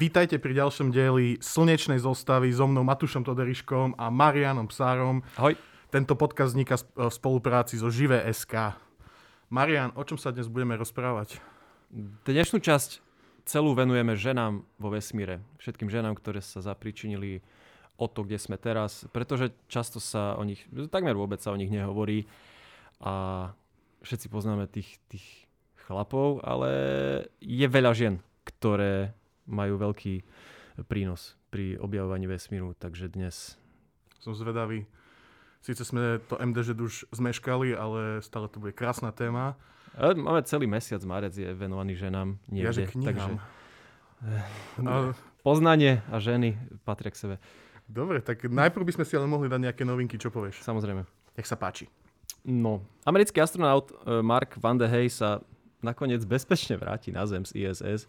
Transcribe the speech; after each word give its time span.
Vítajte 0.00 0.40
pri 0.40 0.56
ďalšom 0.56 0.96
dieli 0.96 1.36
Slnečnej 1.44 2.00
zostavy 2.00 2.48
so 2.56 2.64
mnou 2.64 2.80
Matušom 2.88 3.20
Toderiškom 3.20 4.00
a 4.00 4.08
Marianom 4.08 4.64
Psárom. 4.72 5.20
Ahoj. 5.36 5.52
Tento 5.92 6.16
podcast 6.16 6.56
vzniká 6.56 6.80
v 6.80 7.12
spolupráci 7.12 7.76
so 7.76 7.92
Živé 7.92 8.24
SK. 8.32 8.80
Marian, 9.52 9.92
o 9.92 10.00
čom 10.00 10.16
sa 10.16 10.32
dnes 10.32 10.48
budeme 10.48 10.72
rozprávať? 10.80 11.36
Dnešnú 12.24 12.64
časť 12.64 13.04
celú 13.44 13.76
venujeme 13.76 14.16
ženám 14.16 14.64
vo 14.80 14.88
vesmíre. 14.88 15.44
Všetkým 15.60 15.92
ženám, 15.92 16.16
ktoré 16.16 16.40
sa 16.40 16.64
zapričinili 16.64 17.44
o 18.00 18.08
to, 18.08 18.24
kde 18.24 18.40
sme 18.40 18.56
teraz, 18.56 19.04
pretože 19.12 19.52
často 19.68 20.00
sa 20.00 20.32
o 20.40 20.48
nich, 20.48 20.64
takmer 20.88 21.12
vôbec 21.12 21.44
sa 21.44 21.52
o 21.52 21.60
nich 21.60 21.68
nehovorí 21.68 22.24
a 23.04 23.52
všetci 24.00 24.32
poznáme 24.32 24.64
tých, 24.64 24.96
tých 25.12 25.44
chlapov, 25.84 26.40
ale 26.40 26.72
je 27.44 27.68
veľa 27.68 27.92
žien, 27.92 28.16
ktoré 28.48 29.12
majú 29.50 29.76
veľký 29.76 30.22
prínos 30.86 31.34
pri 31.50 31.76
objavovaní 31.82 32.30
vesmíru, 32.30 32.72
takže 32.78 33.10
dnes... 33.10 33.58
Som 34.22 34.32
zvedavý. 34.32 34.86
Sice 35.60 35.84
sme 35.84 36.22
to 36.24 36.40
MDŽ 36.40 36.72
už 36.78 37.10
zmeškali, 37.12 37.76
ale 37.76 38.24
stále 38.24 38.48
to 38.48 38.62
bude 38.62 38.72
krásna 38.72 39.12
téma. 39.12 39.60
Máme 39.98 40.40
celý 40.46 40.70
mesiac, 40.70 41.02
marec 41.04 41.34
je 41.34 41.50
venovaný 41.52 41.98
ženám 41.98 42.38
niekde. 42.48 42.86
Ja, 42.86 43.12
takže 43.12 43.32
a... 44.86 45.12
Poznanie 45.40 46.04
a 46.12 46.20
ženy 46.20 46.56
patria 46.84 47.08
k 47.08 47.16
sebe. 47.16 47.36
Dobre, 47.88 48.20
tak 48.20 48.44
najprv 48.46 48.84
by 48.86 48.92
sme 49.00 49.04
si 49.08 49.16
ale 49.16 49.26
mohli 49.26 49.50
dať 49.50 49.60
nejaké 49.66 49.82
novinky, 49.82 50.20
čo 50.20 50.30
povieš? 50.30 50.62
Samozrejme. 50.62 51.02
Nech 51.34 51.48
sa 51.48 51.56
páči. 51.56 51.88
No, 52.44 52.84
americký 53.04 53.40
astronaut 53.42 53.90
e, 53.90 54.20
Mark 54.22 54.56
Van 54.60 54.78
de 54.78 54.86
Hey 54.86 55.10
sa 55.10 55.42
nakoniec 55.82 56.22
bezpečne 56.28 56.76
vráti 56.76 57.10
na 57.10 57.24
Zem 57.24 57.42
z 57.44 57.56
ISS. 57.56 58.06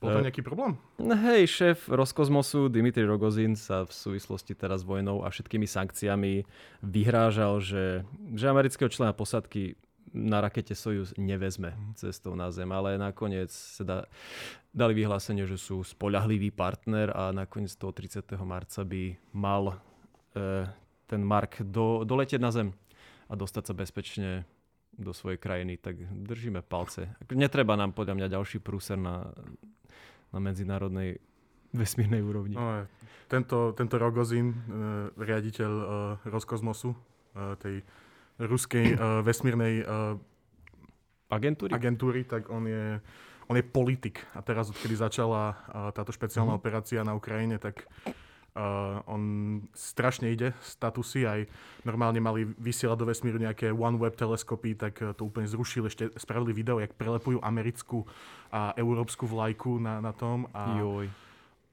Bol 0.00 0.12
to 0.12 0.26
nejaký 0.28 0.44
problém? 0.44 0.76
Hej, 1.00 1.48
šéf 1.48 1.78
Roskosmosu 1.88 2.68
Dimitri 2.68 3.08
Rogozin 3.08 3.56
sa 3.56 3.88
v 3.88 3.92
súvislosti 3.92 4.52
teraz 4.52 4.84
s 4.84 4.88
vojnou 4.88 5.24
a 5.24 5.32
všetkými 5.32 5.64
sankciami 5.64 6.44
vyhrážal, 6.84 7.64
že, 7.64 8.04
že 8.36 8.44
amerického 8.48 8.92
člena 8.92 9.16
posadky 9.16 9.80
na 10.16 10.40
rakete 10.40 10.72
Sojus 10.72 11.12
nevezme 11.20 11.76
mhm. 11.76 12.00
cestou 12.00 12.32
na 12.32 12.48
Zem, 12.48 12.72
ale 12.72 12.96
nakoniec 12.96 13.52
sa 13.52 13.84
da, 13.84 13.98
dali 14.72 14.96
vyhlásenie, 14.96 15.44
že 15.44 15.60
sú 15.60 15.84
spolahlivý 15.84 16.52
partner 16.52 17.12
a 17.12 17.32
nakoniec 17.36 17.72
toho 17.76 17.92
30. 17.92 18.24
marca 18.44 18.80
by 18.84 19.16
mal 19.36 19.76
e, 20.32 20.64
ten 21.04 21.20
Mark 21.20 21.60
do, 21.60 22.02
doletieť 22.08 22.40
na 22.40 22.50
Zem 22.52 22.72
a 23.26 23.32
dostať 23.34 23.62
sa 23.68 23.74
bezpečne 23.74 24.28
do 24.96 25.12
svojej 25.12 25.36
krajiny, 25.36 25.76
tak 25.76 26.00
držíme 26.00 26.64
palce. 26.64 27.12
Netreba 27.32 27.76
nám 27.76 27.92
podľa 27.92 28.16
mňa 28.16 28.28
ďalší 28.32 28.58
prúser 28.64 28.96
na, 28.96 29.28
na 30.32 30.40
medzinárodnej 30.40 31.20
vesmírnej 31.76 32.24
úrovni. 32.24 32.56
No, 32.56 32.88
tento, 33.28 33.76
tento 33.76 34.00
Rogozin, 34.00 34.50
uh, 34.50 35.12
riaditeľ 35.20 35.72
uh, 35.72 35.88
Roskosmosu, 36.26 36.96
tej 37.36 37.84
ruskej 38.40 38.96
vesmírnej 39.24 39.84
agentúry? 41.28 41.72
agentúry, 41.76 42.24
tak 42.24 42.48
on 42.48 42.64
je, 42.64 42.96
on 43.48 43.60
je 43.60 43.64
politik. 43.64 44.24
A 44.32 44.40
teraz, 44.40 44.72
odkedy 44.72 44.96
začala 44.96 45.52
táto 45.92 46.16
špeciálna 46.16 46.56
mm. 46.56 46.60
operácia 46.60 47.00
na 47.04 47.12
Ukrajine, 47.12 47.60
tak 47.60 47.84
Uh, 48.56 49.04
on 49.04 49.22
strašne 49.76 50.32
ide, 50.32 50.56
statusy, 50.64 51.28
aj 51.28 51.40
normálne 51.84 52.24
mali 52.24 52.48
vysielať 52.56 52.96
do 52.96 53.08
vesmíru 53.12 53.36
nejaké 53.36 53.68
OneWeb 53.68 54.16
teleskopy, 54.16 54.72
tak 54.80 54.96
to 54.96 55.22
úplne 55.28 55.44
zrušili, 55.44 55.92
ešte 55.92 56.08
spravili 56.16 56.56
video, 56.56 56.80
jak 56.80 56.96
prelepujú 56.96 57.44
americkú 57.44 58.08
a 58.48 58.72
európsku 58.80 59.28
vlajku 59.28 59.76
na, 59.76 60.00
na 60.00 60.16
tom. 60.16 60.48
A 60.56 60.80
Joj. 60.80 61.06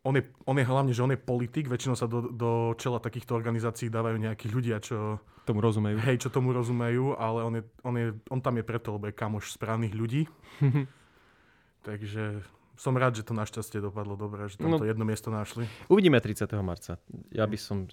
On 0.03 0.11
je, 0.11 0.23
on 0.43 0.59
je 0.59 0.67
hlavne, 0.67 0.91
že 0.91 0.99
on 0.99 1.15
je 1.15 1.23
politik, 1.23 1.71
väčšinou 1.71 1.95
sa 1.95 2.11
do, 2.11 2.27
do 2.27 2.75
čela 2.75 2.99
takýchto 2.99 3.39
organizácií 3.39 3.87
dávajú 3.87 4.19
nejakí 4.19 4.51
ľudia, 4.51 4.83
čo 4.83 5.23
tomu 5.47 5.63
rozumejú. 5.63 5.95
Hej, 6.03 6.27
čo 6.27 6.29
tomu 6.31 6.51
rozumejú, 6.51 7.15
ale 7.15 7.39
on, 7.43 7.53
je, 7.55 7.63
on, 7.87 7.95
je, 7.95 8.07
on 8.27 8.39
tam 8.43 8.59
je 8.59 8.67
preto, 8.67 8.99
lebo 8.99 9.07
je 9.07 9.15
kamoš 9.15 9.55
správnych 9.55 9.95
ľudí. 9.95 10.27
Takže 11.87 12.43
som 12.73 12.97
rád, 12.97 13.17
že 13.17 13.23
to 13.23 13.37
našťastie 13.37 13.79
dopadlo 13.79 14.17
dobre, 14.17 14.49
že 14.49 14.57
tam 14.57 14.73
no, 14.73 14.81
to 14.81 14.89
jedno 14.89 15.05
miesto 15.05 15.29
našli. 15.29 15.69
Uvidíme 15.87 16.17
30. 16.17 16.49
marca. 16.65 16.97
Ja 17.29 17.45
by 17.45 17.57
som 17.57 17.85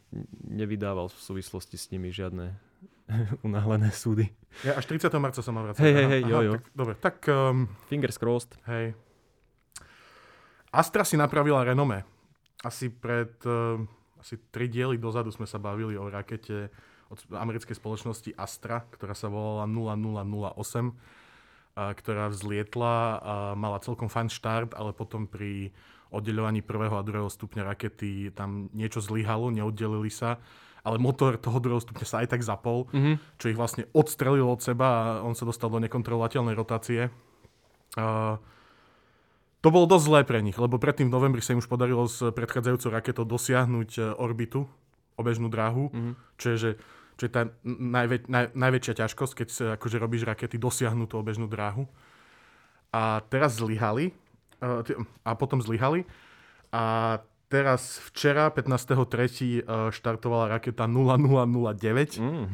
nevydával 0.48 1.12
v 1.12 1.20
súvislosti 1.20 1.76
s 1.76 1.92
nimi 1.92 2.08
žiadne 2.08 2.56
unáhlené 3.46 3.92
súdy. 3.92 4.32
Ja 4.64 4.80
až 4.80 4.88
30. 4.88 5.12
marca 5.20 5.40
sa 5.44 5.50
mám 5.52 5.70
vrácať. 5.70 5.84
Hej, 5.84 5.94
hej, 5.94 6.06
hej, 6.08 6.22
jo, 6.26 6.38
jo. 6.40 6.52
Tak, 6.56 6.64
dobre, 6.72 6.94
tak... 6.96 7.16
Um, 7.28 7.68
Fingers 7.92 8.16
crossed. 8.16 8.56
Hej. 8.66 8.96
Astra 10.72 11.04
si 11.04 11.20
napravila 11.20 11.62
renome. 11.66 12.06
Asi 12.64 12.88
pred... 12.88 13.36
Uh, 13.44 13.84
asi 14.20 14.36
tri 14.52 14.68
diely 14.68 15.00
dozadu 15.00 15.32
sme 15.32 15.48
sa 15.48 15.56
bavili 15.56 15.96
o 15.96 16.04
rakete 16.04 16.68
od 17.10 17.18
americkej 17.32 17.74
spoločnosti 17.74 18.36
Astra, 18.36 18.84
ktorá 18.84 19.16
sa 19.16 19.32
volala 19.32 19.64
0008 19.66 21.19
ktorá 21.74 22.28
vzlietla 22.28 22.94
a 23.20 23.34
mala 23.54 23.80
celkom 23.80 24.10
fajn 24.10 24.28
štart, 24.28 24.70
ale 24.76 24.92
potom 24.92 25.24
pri 25.24 25.70
oddeľovaní 26.10 26.60
prvého 26.66 26.98
a 26.98 27.06
druhého 27.06 27.30
stupňa 27.30 27.62
rakety 27.62 28.34
tam 28.34 28.68
niečo 28.74 28.98
zlyhalo, 28.98 29.54
neoddelili 29.54 30.10
sa, 30.10 30.42
ale 30.82 30.98
motor 30.98 31.38
toho 31.38 31.62
druhého 31.62 31.80
stupňa 31.80 32.06
sa 32.06 32.20
aj 32.24 32.28
tak 32.34 32.42
zapol, 32.42 32.90
mm-hmm. 32.90 33.38
čo 33.38 33.46
ich 33.48 33.58
vlastne 33.58 33.86
odstrelilo 33.94 34.50
od 34.50 34.60
seba 34.60 34.86
a 34.90 35.02
on 35.22 35.38
sa 35.38 35.46
dostal 35.46 35.70
do 35.70 35.78
nekontrolovateľnej 35.78 36.56
rotácie. 36.58 37.08
Uh, 37.94 38.38
to 39.60 39.68
bolo 39.68 39.84
dosť 39.84 40.04
zlé 40.08 40.20
pre 40.24 40.40
nich, 40.40 40.56
lebo 40.56 40.80
predtým 40.80 41.12
v 41.12 41.14
novembri 41.14 41.44
sa 41.44 41.52
im 41.52 41.60
už 41.60 41.68
podarilo 41.68 42.08
s 42.08 42.16
predchádzajúcou 42.32 42.90
raketou 42.96 43.28
dosiahnuť 43.28 43.90
e, 43.92 44.00
orbitu, 44.16 44.64
obežnú 45.20 45.52
dráhu, 45.52 45.92
mm-hmm. 45.92 46.14
čo 46.40 46.46
je, 46.48 46.56
že 46.56 46.70
čo 47.20 47.28
je 47.28 47.32
tá 47.36 47.52
najväč, 47.68 48.32
naj, 48.32 48.56
najväčšia 48.56 49.04
ťažkosť, 49.04 49.32
keď 49.36 49.48
akože 49.76 50.00
robíš 50.00 50.24
rakety, 50.24 50.56
dosiahnu 50.56 51.04
tú 51.04 51.20
obežnú 51.20 51.44
dráhu. 51.52 51.84
A 52.96 53.20
teraz 53.28 53.60
zlyhali, 53.60 54.16
a 55.20 55.30
potom 55.36 55.60
zlyhali. 55.60 56.08
A 56.72 57.20
teraz 57.52 58.00
včera, 58.08 58.48
15.3. 58.48 59.68
štartovala 59.92 60.56
raketa 60.56 60.88
0009. 60.88 62.24
Mm. 62.24 62.48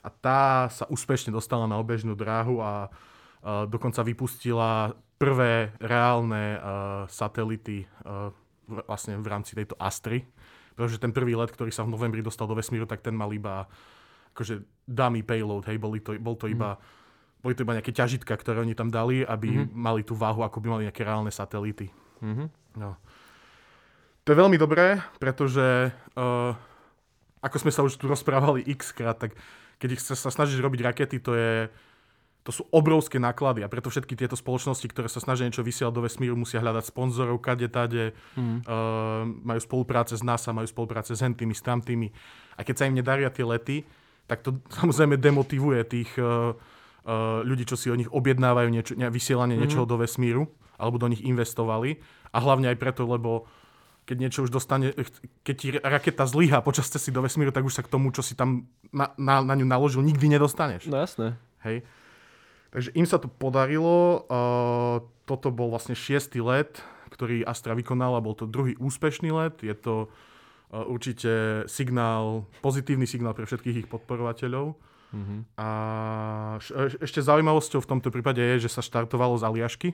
A 0.00 0.08
tá 0.18 0.66
sa 0.66 0.90
úspešne 0.90 1.30
dostala 1.30 1.70
na 1.70 1.78
obežnú 1.78 2.18
dráhu 2.18 2.58
a 2.58 2.90
dokonca 3.70 4.02
vypustila 4.02 4.98
prvé 5.22 5.70
reálne 5.78 6.58
satelity 7.06 7.86
vlastne 8.66 9.22
v 9.22 9.26
rámci 9.30 9.54
tejto 9.54 9.78
Astry 9.78 10.26
pretože 10.74 11.02
ten 11.02 11.12
prvý 11.14 11.36
let, 11.36 11.50
ktorý 11.50 11.70
sa 11.74 11.86
v 11.86 11.92
novembri 11.92 12.20
dostal 12.24 12.46
do 12.46 12.56
vesmíru, 12.56 12.86
tak 12.86 13.02
ten 13.04 13.14
mal 13.14 13.30
iba 13.30 13.68
akože 14.34 14.62
dummy 14.86 15.26
payload, 15.26 15.66
hej, 15.66 15.76
boli 15.76 15.98
to, 15.98 16.14
bol 16.22 16.38
to 16.38 16.46
iba, 16.46 16.78
mm. 16.78 17.42
boli 17.42 17.54
to 17.58 17.66
iba 17.66 17.76
nejaké 17.76 17.90
ťažitka, 17.90 18.30
ktoré 18.30 18.62
oni 18.62 18.78
tam 18.78 18.88
dali, 18.88 19.26
aby 19.26 19.66
mm-hmm. 19.66 19.74
mali 19.74 20.06
tú 20.06 20.14
váhu, 20.14 20.46
ako 20.46 20.62
by 20.62 20.66
mali 20.78 20.82
nejaké 20.86 21.02
reálne 21.02 21.34
satelity. 21.34 21.90
Mm-hmm. 22.22 22.48
No. 22.78 22.94
To 24.24 24.28
je 24.30 24.36
veľmi 24.38 24.54
dobré, 24.60 25.02
pretože 25.18 25.90
uh, 25.90 26.52
ako 27.42 27.56
sme 27.58 27.72
sa 27.74 27.82
už 27.82 27.98
tu 27.98 28.06
rozprávali 28.06 28.62
x 28.68 28.94
krát, 28.94 29.18
tak 29.18 29.34
keď 29.80 29.96
sa 29.98 30.28
snažíš 30.28 30.60
robiť 30.60 30.80
rakety, 30.84 31.18
to 31.18 31.32
je 31.34 31.72
to 32.40 32.50
sú 32.56 32.62
obrovské 32.72 33.20
náklady 33.20 33.60
a 33.60 33.68
preto 33.68 33.92
všetky 33.92 34.16
tieto 34.16 34.32
spoločnosti, 34.32 34.88
ktoré 34.88 35.12
sa 35.12 35.20
snažia 35.20 35.44
niečo 35.44 35.60
vysielať 35.60 35.92
do 35.92 36.04
vesmíru, 36.08 36.34
musia 36.40 36.64
hľadať 36.64 36.88
sponzorov, 36.88 37.36
kade, 37.44 37.68
tade, 37.68 38.16
mm. 38.32 38.64
uh, 38.64 39.28
majú 39.28 39.60
spolupráce 39.60 40.16
s 40.16 40.24
NASA, 40.24 40.56
majú 40.56 40.64
spolupráce 40.64 41.12
s 41.12 41.20
hentými, 41.20 41.52
s 41.52 41.60
tamtými. 41.60 42.08
A 42.56 42.64
keď 42.64 42.74
sa 42.80 42.84
im 42.88 42.96
nedaria 42.96 43.28
tie 43.28 43.44
lety, 43.44 43.84
tak 44.24 44.40
to 44.40 44.56
samozrejme 44.80 45.20
demotivuje 45.20 45.84
tých 45.84 46.10
uh, 46.16 46.56
uh, 47.04 47.44
ľudí, 47.44 47.68
čo 47.68 47.76
si 47.76 47.92
o 47.92 47.98
nich 47.98 48.08
objednávajú 48.08 48.68
niečo, 48.72 48.92
ne, 48.96 49.12
vysielanie 49.12 49.60
mm. 49.60 49.60
niečoho 49.60 49.84
do 49.84 50.00
vesmíru, 50.00 50.48
alebo 50.80 50.96
do 50.96 51.12
nich 51.12 51.20
investovali. 51.20 52.00
A 52.32 52.40
hlavne 52.40 52.72
aj 52.72 52.80
preto, 52.80 53.04
lebo 53.04 53.44
keď 54.08 54.16
niečo 54.16 54.48
už 54.48 54.50
dostane, 54.50 54.96
keď 55.44 55.54
ti 55.54 55.68
raketa 55.76 56.24
zlyhá 56.24 56.64
počas 56.64 56.88
cesty 56.88 57.12
do 57.12 57.20
vesmíru, 57.20 57.52
tak 57.52 57.68
už 57.68 57.78
sa 57.78 57.84
k 57.84 57.92
tomu, 57.92 58.10
čo 58.16 58.24
si 58.24 58.32
tam 58.32 58.64
na, 58.90 59.12
na, 59.20 59.44
na 59.44 59.54
ňu 59.54 59.68
naložil, 59.68 60.00
nikdy 60.00 60.26
nedostaneš. 60.26 60.88
No 60.88 60.98
jasné. 60.98 61.36
Hej. 61.62 61.84
Takže 62.70 62.94
im 62.94 63.06
sa 63.06 63.18
to 63.18 63.26
podarilo. 63.26 64.26
Toto 65.26 65.48
bol 65.50 65.74
vlastne 65.74 65.98
šiestý 65.98 66.38
let, 66.38 66.82
ktorý 67.10 67.42
Astra 67.42 67.74
vykonala. 67.74 68.22
Bol 68.22 68.38
to 68.38 68.46
druhý 68.46 68.78
úspešný 68.78 69.30
let. 69.34 69.58
Je 69.62 69.74
to 69.74 70.06
určite 70.70 71.66
signál, 71.66 72.46
pozitívny 72.62 73.02
signál 73.02 73.34
pre 73.34 73.42
všetkých 73.42 73.86
ich 73.86 73.88
podporovateľov. 73.90 74.78
Mm-hmm. 75.10 75.58
A 75.58 75.68
ešte 77.02 77.18
zaujímavosťou 77.18 77.82
v 77.82 77.90
tomto 77.90 78.14
prípade 78.14 78.38
je, 78.38 78.70
že 78.70 78.70
sa 78.70 78.78
štartovalo 78.78 79.34
z 79.34 79.50
Aliašky, 79.50 79.88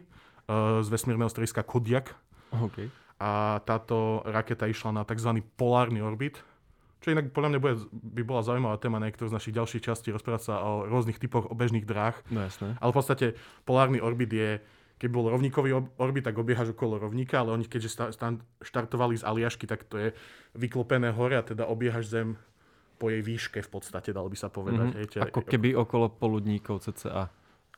z 0.84 0.88
vesmírneho 0.93 1.32
strediska 1.32 1.64
Kodiak. 1.64 2.12
Okay. 2.52 2.93
A 3.17 3.64
táto 3.64 4.20
raketa 4.29 4.69
išla 4.69 4.93
na 4.93 5.08
tzv. 5.08 5.40
polárny 5.56 6.05
orbit, 6.05 6.44
čo 7.00 7.12
inak 7.12 7.31
podľa 7.31 7.50
mňa 7.54 7.60
bude, 7.60 7.76
by 7.93 8.22
bola 8.25 8.43
zaujímavá 8.43 8.76
téma 8.81 8.98
na 8.98 9.08
niektorú 9.12 9.28
z 9.31 9.37
našich 9.37 9.54
ďalších 9.54 9.84
častí 9.84 10.08
rozprávať 10.10 10.43
sa 10.48 10.54
o 10.64 10.88
rôznych 10.88 11.20
typoch 11.20 11.46
obežných 11.46 11.84
dráh. 11.84 12.16
No 12.32 12.43
jasné. 12.43 12.75
Ale 12.81 12.90
v 12.90 12.96
podstate 12.96 13.26
polárny 13.69 14.00
orbit 14.00 14.32
je 14.32 14.50
keď 14.96 15.08
bol 15.12 15.28
rovníkový 15.28 15.76
orbit, 16.00 16.25
tak 16.25 16.40
obiehaš 16.40 16.72
okolo 16.72 16.96
rovníka, 16.96 17.44
ale 17.44 17.52
oni 17.52 17.69
keďže 17.69 18.00
štartovali 18.64 19.20
z 19.20 19.28
Aliašky, 19.28 19.69
tak 19.69 19.84
to 19.84 20.00
je 20.00 20.08
vyklopené 20.56 21.12
hore 21.12 21.37
a 21.37 21.44
teda 21.44 21.69
obiehaš 21.69 22.08
Zem 22.08 22.40
po 22.96 23.12
jej 23.12 23.20
výške 23.20 23.60
v 23.60 23.70
podstate, 23.70 24.16
dalo 24.16 24.32
by 24.32 24.38
sa 24.40 24.48
povedať. 24.48 24.88
Mhm. 24.88 24.96
Hej, 24.96 25.06
Ako 25.20 25.44
keby 25.44 25.76
okolo 25.76 26.08
poludníkov 26.08 26.81
cca. 26.88 27.28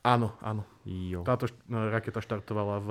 Áno, 0.06 0.38
áno. 0.38 0.62
Jo. 0.86 1.26
Táto 1.26 1.50
no, 1.66 1.90
raketa 1.90 2.22
štartovala 2.22 2.76
v 2.78 2.90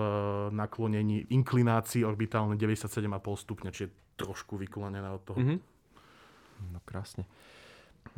naklonení 0.52 1.32
inklinácii 1.32 2.04
orbitálne 2.04 2.60
97,5 2.60 3.08
stupňa, 3.48 3.70
čiže 3.72 4.20
trošku 4.20 4.60
vyklonená 4.60 5.08
od 5.16 5.24
toho. 5.24 5.40
Mhm. 5.40 5.56
No 6.60 6.80
krásne. 6.84 7.30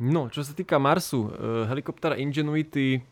No, 0.00 0.32
čo 0.32 0.40
sa 0.40 0.56
týka 0.56 0.80
Marsu, 0.80 1.28
uh, 1.28 1.68
helikoptera 1.68 2.16
Ingenuity 2.16 3.04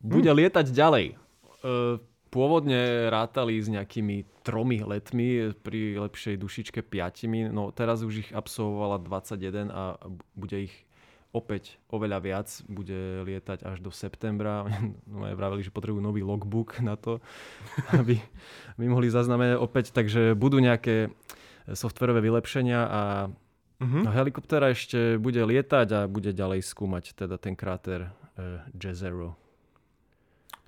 bude 0.00 0.28
lietať 0.28 0.68
ďalej. 0.68 1.16
Uh, 1.60 1.96
pôvodne 2.30 3.10
rátali 3.10 3.58
s 3.58 3.66
nejakými 3.66 4.22
tromi 4.46 4.80
letmi, 4.86 5.50
pri 5.60 5.98
lepšej 5.98 6.38
dušičke 6.38 6.80
piatimi, 6.86 7.50
no 7.50 7.74
teraz 7.74 8.06
už 8.06 8.24
ich 8.26 8.30
absolvovala 8.30 9.02
21 9.02 9.68
a 9.68 9.98
bude 10.38 10.70
ich 10.70 10.74
opäť 11.30 11.78
oveľa 11.90 12.18
viac, 12.22 12.48
bude 12.66 13.22
lietať 13.22 13.62
až 13.62 13.78
do 13.82 13.90
septembra. 13.90 14.66
No 15.10 15.26
aj 15.26 15.34
vraveli, 15.34 15.66
že 15.66 15.74
potrebujú 15.74 16.02
nový 16.02 16.22
logbook 16.22 16.78
na 16.80 16.94
to, 16.94 17.18
aby, 17.98 18.18
aby 18.78 18.84
mohli 18.86 19.10
zaznamenať 19.10 19.58
opäť, 19.58 19.90
takže 19.90 20.38
budú 20.38 20.62
nejaké 20.62 21.10
softverové 21.70 22.22
vylepšenia 22.24 22.80
a 22.86 23.02
Mhm. 23.80 24.04
No, 24.04 24.10
helikoptéra 24.12 24.70
ešte 24.70 25.16
bude 25.16 25.40
lietať 25.40 25.88
a 25.96 26.00
bude 26.04 26.36
ďalej 26.36 26.60
skúmať 26.60 27.16
teda 27.16 27.40
ten 27.40 27.56
kráter 27.56 28.12
uh, 28.36 28.60
Jezero. 28.76 29.40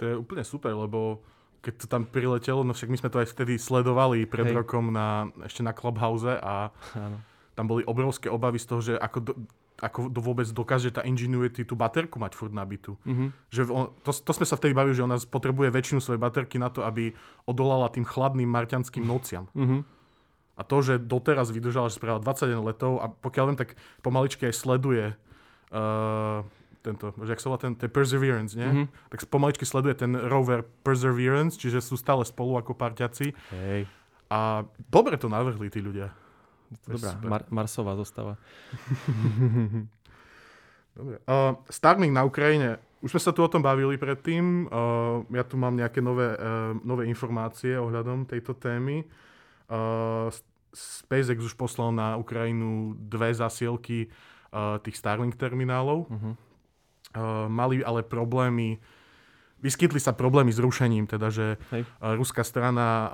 To 0.00 0.02
je 0.08 0.14
úplne 0.16 0.42
super, 0.42 0.72
lebo 0.72 1.20
keď 1.62 1.72
to 1.78 1.86
tam 1.86 2.02
priletelo, 2.08 2.66
no 2.66 2.74
však 2.74 2.90
my 2.90 2.98
sme 2.98 3.12
to 3.12 3.20
aj 3.22 3.28
vtedy 3.30 3.54
sledovali 3.54 4.26
pred 4.26 4.50
Hej. 4.50 4.64
rokom 4.64 4.90
na, 4.90 5.30
ešte 5.46 5.62
na 5.62 5.70
Clubhouse 5.70 6.26
a 6.26 6.74
Áno. 6.98 7.22
tam 7.54 7.64
boli 7.70 7.86
obrovské 7.86 8.26
obavy 8.26 8.58
z 8.58 8.66
toho, 8.66 8.80
že 8.82 8.92
ako, 8.98 9.18
do, 9.22 9.32
ako 9.78 10.10
do 10.10 10.18
vôbec 10.18 10.48
dokáže 10.50 10.90
tá 10.90 11.06
Ingenuity 11.06 11.62
tú 11.62 11.78
baterku 11.78 12.18
mať 12.18 12.34
furt 12.34 12.50
nabitú. 12.50 12.98
Mhm. 13.06 13.30
Že 13.52 13.60
on, 13.70 13.84
to, 14.02 14.10
to 14.10 14.32
sme 14.34 14.46
sa 14.48 14.58
vtedy 14.58 14.74
bavili, 14.74 14.96
že 14.98 15.06
ona 15.06 15.20
potrebuje 15.20 15.70
väčšinu 15.70 16.00
svojej 16.02 16.18
baterky 16.18 16.58
na 16.58 16.66
to, 16.72 16.82
aby 16.82 17.14
odolala 17.46 17.86
tým 17.92 18.08
chladným 18.08 18.50
marťanským 18.50 19.04
nociam. 19.06 19.46
Mhm. 19.54 20.01
A 20.52 20.62
to, 20.62 20.84
že 20.84 21.00
doteraz 21.00 21.48
vydržala, 21.48 21.88
že 21.88 21.96
spravila 21.96 22.20
21 22.20 22.60
letov 22.60 23.00
a 23.00 23.08
pokiaľ 23.08 23.44
viem, 23.48 23.58
tak 23.58 23.74
pomaličky 24.04 24.46
aj 24.48 24.54
sleduje 24.54 25.16
uh, 25.72 26.44
tento, 26.82 27.14
že 27.24 27.30
ak 27.32 27.40
sa 27.40 27.48
volá 27.48 27.60
ten, 27.62 27.72
ten 27.78 27.88
Perseverance, 27.88 28.52
nie? 28.52 28.68
Mhm. 28.68 28.84
Tak 29.08 29.30
pomaličky 29.30 29.64
sleduje 29.64 29.96
ten 29.96 30.12
rover 30.12 30.66
Perseverance, 30.84 31.56
čiže 31.56 31.80
sú 31.80 31.96
stále 31.96 32.26
spolu 32.26 32.58
ako 32.60 32.76
parťaci. 32.76 33.32
Hej, 33.32 33.88
A 34.28 34.66
dobre 34.90 35.16
to 35.16 35.30
navrhli 35.30 35.70
tí 35.72 35.80
ľudia. 35.80 36.12
Dobrá. 36.88 37.16
Mar- 37.20 37.48
Marsová 37.52 37.92
zostava. 37.96 38.40
Dobre. 40.92 41.16
Uh, 41.24 41.56
Starlink 41.72 42.12
na 42.12 42.24
Ukrajine. 42.24 42.76
Už 43.00 43.16
sme 43.16 43.20
sa 43.24 43.32
tu 43.32 43.40
o 43.40 43.48
tom 43.48 43.64
bavili 43.64 43.96
predtým. 43.96 44.68
Uh, 44.68 45.24
ja 45.32 45.40
tu 45.42 45.56
mám 45.56 45.72
nejaké 45.72 46.04
nové, 46.04 46.36
uh, 46.36 46.76
nové 46.84 47.08
informácie 47.08 47.80
ohľadom 47.80 48.28
tejto 48.28 48.52
témy. 48.52 49.00
Uh, 49.72 50.28
SpaceX 50.72 51.40
už 51.40 51.56
poslal 51.56 51.92
na 51.92 52.16
Ukrajinu 52.16 52.96
dve 52.96 53.32
zasielky 53.32 54.08
uh, 54.08 54.76
tých 54.80 54.96
Starlink 54.96 55.36
terminálov. 55.36 56.08
Mhm. 56.08 56.30
Uh, 57.12 57.44
mali 57.52 57.84
ale 57.84 58.00
problémy, 58.00 58.80
vyskytli 59.60 60.00
sa 60.00 60.16
problémy 60.16 60.48
s 60.48 60.56
rušením, 60.56 61.04
teda 61.04 61.28
že 61.28 61.60
Hej. 61.72 61.84
uh, 61.84 62.16
ruská 62.16 62.40
strana 62.40 62.88
uh, 62.88 63.10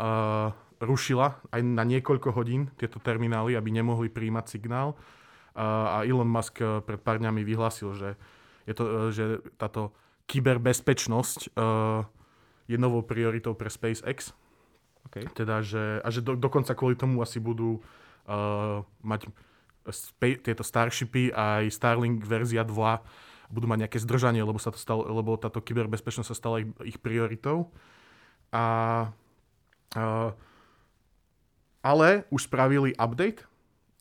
rušila 0.79 1.43
aj 1.51 1.61
na 1.67 1.83
niekoľko 1.83 2.31
hodín 2.31 2.71
tieto 2.79 3.03
terminály, 3.03 3.59
aby 3.59 3.75
nemohli 3.75 4.07
príjmať 4.07 4.47
signál. 4.47 4.95
Uh, 5.59 5.99
a 5.99 6.07
Elon 6.07 6.31
Musk 6.31 6.63
pred 6.87 7.03
pár 7.03 7.19
dňami 7.19 7.43
vyhlásil, 7.43 7.91
že, 7.99 8.15
je 8.71 8.75
to, 8.79 8.85
uh, 8.87 9.11
že 9.11 9.43
táto 9.59 9.91
kyberbezpečnosť 10.31 11.59
uh, 11.59 12.07
je 12.71 12.79
novou 12.79 13.03
prioritou 13.03 13.59
pre 13.59 13.67
SpaceX. 13.67 14.31
Okay. 15.09 15.25
Teda, 15.33 15.65
že, 15.65 16.05
a 16.05 16.09
že 16.13 16.21
do, 16.21 16.37
dokonca 16.37 16.77
kvôli 16.77 16.95
tomu 16.95 17.25
asi 17.25 17.41
budú 17.41 17.81
uh, 18.29 18.85
mať 19.01 19.33
spe, 19.89 20.37
tieto 20.37 20.61
Starshipy 20.61 21.33
aj 21.33 21.73
Starlink 21.73 22.21
verzia 22.29 22.63
2 22.63 23.29
budú 23.49 23.65
mať 23.65 23.89
nejaké 23.89 23.99
zdržanie, 24.05 24.45
lebo, 24.45 24.61
sa 24.61 24.69
to 24.69 24.77
stalo, 24.77 25.09
lebo 25.09 25.41
táto 25.41 25.65
kyberbezpečnosť 25.65 26.29
sa 26.29 26.37
stala 26.37 26.61
ich, 26.61 26.69
ich 26.85 26.99
prioritou. 27.01 27.73
A, 28.53 28.65
uh, 29.97 30.31
ale 31.81 32.29
už 32.29 32.49
spravili 32.49 32.93
update 33.01 33.45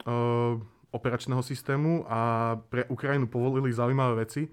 uh, 0.04 0.60
operačného 0.92 1.40
systému 1.44 2.04
a 2.08 2.20
pre 2.68 2.88
Ukrajinu 2.92 3.28
povolili 3.32 3.72
zaujímavé 3.72 4.28
veci. 4.28 4.52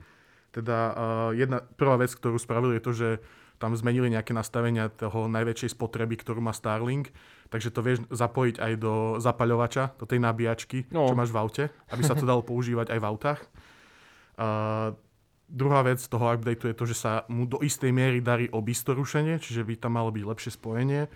Teda 0.55 0.79
uh, 0.79 0.95
jedna, 1.35 1.59
prvá 1.63 1.99
vec, 1.99 2.15
ktorú 2.15 2.39
spravili, 2.39 2.79
je 2.79 2.85
to, 2.87 2.93
že 2.95 3.09
tam 3.65 3.73
zmenili 3.73 4.13
nejaké 4.13 4.37
nastavenia 4.37 4.93
toho 4.93 5.25
najväčšej 5.33 5.73
spotreby, 5.73 6.21
ktorú 6.21 6.45
má 6.45 6.53
Starlink, 6.53 7.09
takže 7.49 7.73
to 7.73 7.81
vieš 7.81 8.05
zapojiť 8.13 8.61
aj 8.61 8.73
do 8.77 9.17
zapaľovača, 9.25 9.97
do 9.97 10.05
tej 10.05 10.21
nabíjačky, 10.21 10.93
No. 10.93 11.09
čo 11.09 11.17
máš 11.17 11.33
v 11.33 11.41
aute, 11.41 11.65
aby 11.89 12.03
sa 12.05 12.13
to 12.13 12.29
dalo 12.29 12.45
používať 12.45 12.93
aj 12.93 12.99
v 13.01 13.09
autách. 13.09 13.41
Uh, 14.37 14.93
druhá 15.49 15.81
vec 15.81 15.97
toho 16.05 16.29
updateu 16.29 16.69
je 16.69 16.77
to, 16.77 16.85
že 16.85 16.97
sa 17.01 17.25
mu 17.33 17.49
do 17.49 17.65
istej 17.65 17.89
miery 17.89 18.21
darí 18.21 18.53
obísť 18.53 18.93
to 18.93 18.93
rušenie, 19.01 19.41
čiže 19.41 19.65
by 19.65 19.81
tam 19.81 19.97
malo 19.97 20.13
byť 20.13 20.25
lepšie 20.29 20.51
spojenie. 20.53 21.09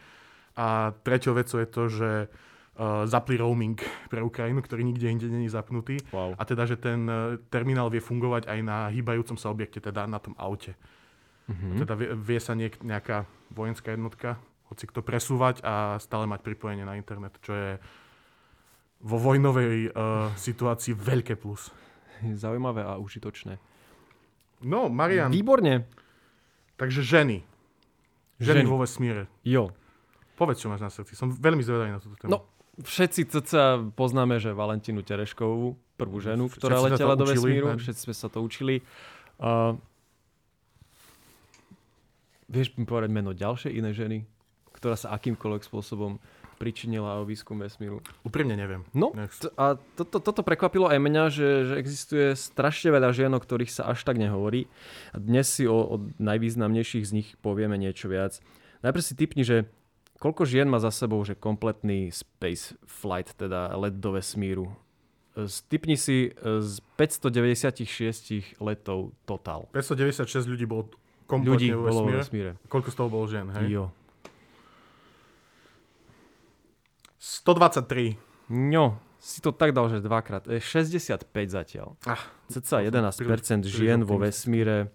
A 0.57 0.97
treťou 1.05 1.37
vecou 1.37 1.61
je 1.61 1.69
to, 1.69 1.85
že 1.93 2.11
uh, 2.33 3.05
zapli 3.05 3.37
roaming 3.37 3.77
pre 4.09 4.25
Ukrajinu, 4.25 4.65
ktorý 4.65 4.89
nikde 4.89 5.05
inde 5.05 5.29
není 5.29 5.53
zapnutý. 5.53 6.01
Wow. 6.17 6.33
A 6.33 6.43
teda, 6.49 6.65
že 6.65 6.81
ten 6.81 7.05
uh, 7.05 7.37
terminál 7.53 7.93
vie 7.93 8.01
fungovať 8.01 8.49
aj 8.49 8.59
na 8.65 8.89
hýbajúcom 8.89 9.37
sa 9.37 9.53
objekte, 9.53 9.85
teda 9.85 10.09
na 10.09 10.17
tom 10.17 10.33
aute. 10.41 10.73
Mhm. 11.49 11.81
Teda 11.81 11.95
vie, 11.97 12.13
vie 12.13 12.39
sa 12.39 12.53
niek- 12.53 12.81
nejaká 12.81 13.25
vojenská 13.51 13.97
jednotka 13.97 14.37
hoci 14.69 14.85
kto 14.85 15.01
presúvať 15.01 15.65
a 15.65 15.97
stále 15.97 16.29
mať 16.29 16.45
pripojenie 16.45 16.85
na 16.85 17.01
internet, 17.01 17.41
čo 17.41 17.57
je 17.57 17.71
vo 19.01 19.17
vojnovej 19.17 19.89
uh, 19.89 20.29
situácii 20.37 20.93
veľké 20.93 21.41
plus. 21.41 21.73
Zaujímavé 22.37 22.85
a 22.85 23.01
užitočné. 23.01 23.57
No, 24.61 24.93
Marian, 24.93 25.31
Výborne. 25.33 25.87
takže 26.77 27.01
ženy. 27.01 27.47
Ženy, 28.39 28.63
Ženy. 28.63 28.69
vo 28.69 28.79
vesmíre. 28.83 29.25
Jo. 29.41 29.73
Povedz, 30.37 30.61
čo 30.61 30.69
máš 30.69 30.83
na 30.85 30.91
srdci. 30.93 31.17
Som 31.17 31.33
veľmi 31.33 31.63
zvedavý 31.65 31.91
na 31.91 31.99
túto 31.99 32.15
tému. 32.15 32.31
No, 32.31 32.39
všetci 32.83 33.25
cca 33.25 33.83
poznáme, 33.97 34.39
že 34.39 34.53
Valentínu 34.55 35.01
Tereškovú, 35.03 35.75
prvú 35.97 36.19
ženu, 36.21 36.47
Všetci 36.47 36.59
ktorá 36.61 36.77
to 36.79 36.85
letela 36.93 37.15
do 37.19 37.27
vesmíru, 37.27 37.75
ne? 37.75 37.81
všetci 37.81 38.01
sme 38.11 38.15
sa 38.15 38.29
to 38.31 38.39
učili. 38.45 38.83
Uh, 39.39 39.75
vieš 42.49 42.75
mi 42.75 42.89
povedať 42.89 43.13
meno 43.13 43.37
ďalšej 43.37 43.73
inej 43.73 43.95
ženy, 43.95 44.19
ktorá 44.73 44.97
sa 44.97 45.13
akýmkoľvek 45.15 45.63
spôsobom 45.63 46.17
pričinila 46.59 47.23
o 47.23 47.29
výskum 47.29 47.63
vesmíru? 47.63 48.03
Úprimne 48.27 48.59
neviem. 48.59 48.83
No, 48.91 49.15
Nech- 49.15 49.31
t- 49.39 49.53
a 49.55 49.79
toto, 49.95 50.19
toto 50.19 50.43
prekvapilo 50.43 50.91
aj 50.91 50.99
mňa, 50.99 51.25
že, 51.31 51.49
že 51.71 51.75
existuje 51.79 52.27
strašne 52.35 52.91
veľa 52.91 53.15
žien, 53.15 53.31
o 53.31 53.39
ktorých 53.39 53.71
sa 53.71 53.87
až 53.87 54.03
tak 54.03 54.19
nehovorí. 54.19 54.67
A 55.15 55.23
dnes 55.23 55.47
si 55.47 55.71
o, 55.71 55.79
o 55.79 55.97
najvýznamnejších 56.19 57.07
z 57.07 57.13
nich 57.15 57.29
povieme 57.39 57.79
niečo 57.79 58.11
viac. 58.11 58.43
Najprv 58.83 59.03
si 59.07 59.15
typni, 59.15 59.47
že 59.47 59.71
koľko 60.19 60.43
žien 60.43 60.67
má 60.67 60.83
za 60.83 60.91
sebou 60.91 61.23
že 61.23 61.39
kompletný 61.39 62.11
space 62.11 62.75
flight, 62.91 63.39
teda 63.39 63.79
let 63.79 64.03
do 64.03 64.19
vesmíru. 64.19 64.75
E, 65.39 65.47
Typni 65.71 65.95
si 65.95 66.35
e, 66.35 66.59
z 66.59 66.83
596 66.99 68.59
letov 68.59 69.15
total. 69.23 69.71
596 69.71 70.51
ľudí 70.51 70.67
bolo 70.67 70.91
Ľudí 71.29 71.69
kompletne 71.69 71.77
vo 71.77 71.85
bolo 71.85 72.01
vo 72.09 72.11
vesmíre. 72.25 72.51
Koľko 72.73 72.89
z 72.89 72.97
toho 72.97 73.09
bolo 73.13 73.25
žien, 73.29 73.47
hej? 73.53 73.67
Jo. 73.69 73.85
123. 77.21 78.17
No, 78.49 78.97
si 79.21 79.45
to 79.45 79.53
tak 79.53 79.77
dal, 79.77 79.93
že 79.93 80.01
dvakrát. 80.01 80.49
E, 80.49 80.57
65 80.63 81.29
zatiaľ. 81.53 82.01
Ah, 82.09 82.23
som 82.49 82.81
11% 82.81 83.69
príliš- 83.69 83.77
žien 83.77 84.01
vo 84.07 84.17
vesmíre, 84.17 84.89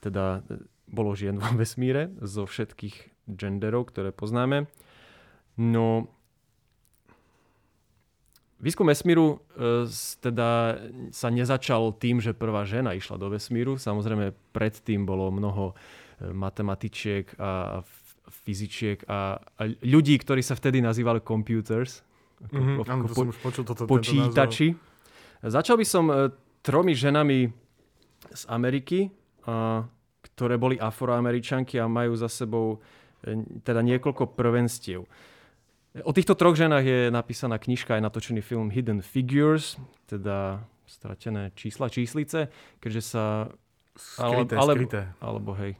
teda 0.00 0.40
e, 0.48 0.64
bolo 0.88 1.12
žien 1.12 1.36
vo 1.36 1.50
vesmíre 1.60 2.16
zo 2.24 2.48
všetkých 2.48 3.28
genderov, 3.28 3.92
ktoré 3.92 4.10
poznáme. 4.14 4.66
No, 5.60 6.08
výskum 8.62 8.86
vesmíru 8.86 9.42
e, 9.52 9.84
teda 10.16 10.78
sa 11.10 11.28
nezačal 11.28 11.92
tým, 11.92 12.18
že 12.18 12.32
prvá 12.32 12.62
žena 12.62 12.92
išla 12.92 13.16
do 13.16 13.28
vesmíru. 13.28 13.74
Samozrejme, 13.74 14.30
predtým 14.50 15.02
bolo 15.02 15.28
mnoho 15.28 15.74
e, 16.16 16.30
matematičiek 16.30 17.34
a 17.36 17.82
fyzičiek 18.24 19.02
a, 19.04 19.36
a 19.36 19.62
ľudí, 19.82 20.14
ktorí 20.16 20.40
sa 20.40 20.54
vtedy 20.54 20.78
nazývali 20.78 21.20
computers. 21.20 22.00
Ako- 22.40 22.54
Mhm, 22.54 22.72
ako 22.72 22.82
áno, 22.88 23.02
to 23.02 23.08
po- 23.08 23.20
som 23.20 23.28
už 23.28 23.38
počul 23.40 23.62
toto. 23.64 23.80
tento 23.80 23.86
názov. 23.86 23.98
počítači. 24.24 24.66
Začal 25.40 25.76
by 25.76 25.84
som 25.84 26.04
e, 26.06 26.14
tromi 26.60 26.92
ženami 26.92 27.38
z 28.30 28.42
Ameriky, 28.48 29.10
a, 29.42 29.82
ktoré 30.24 30.54
boli 30.54 30.74
afroameričanky 30.76 31.76
a 31.76 31.86
majú 31.86 32.14
za 32.14 32.26
sebou 32.26 32.78
e, 33.20 33.36
teda 33.60 33.78
niekoľko 33.80 34.32
prvenstiev. 34.32 35.02
O 36.00 36.12
týchto 36.16 36.32
troch 36.32 36.56
ženách 36.56 36.84
je 36.88 37.00
napísaná 37.12 37.60
knižka, 37.60 38.00
aj 38.00 38.02
natočený 38.08 38.40
film 38.40 38.72
Hidden 38.72 39.04
Figures, 39.04 39.76
teda 40.08 40.64
stratené 40.88 41.52
čísla, 41.52 41.92
číslice, 41.92 42.48
keďže 42.80 43.02
sa... 43.04 43.52
Skryté, 43.92 44.56
ale, 44.56 44.72
skryté. 44.72 45.00
Alebo 45.20 45.52
hej. 45.60 45.76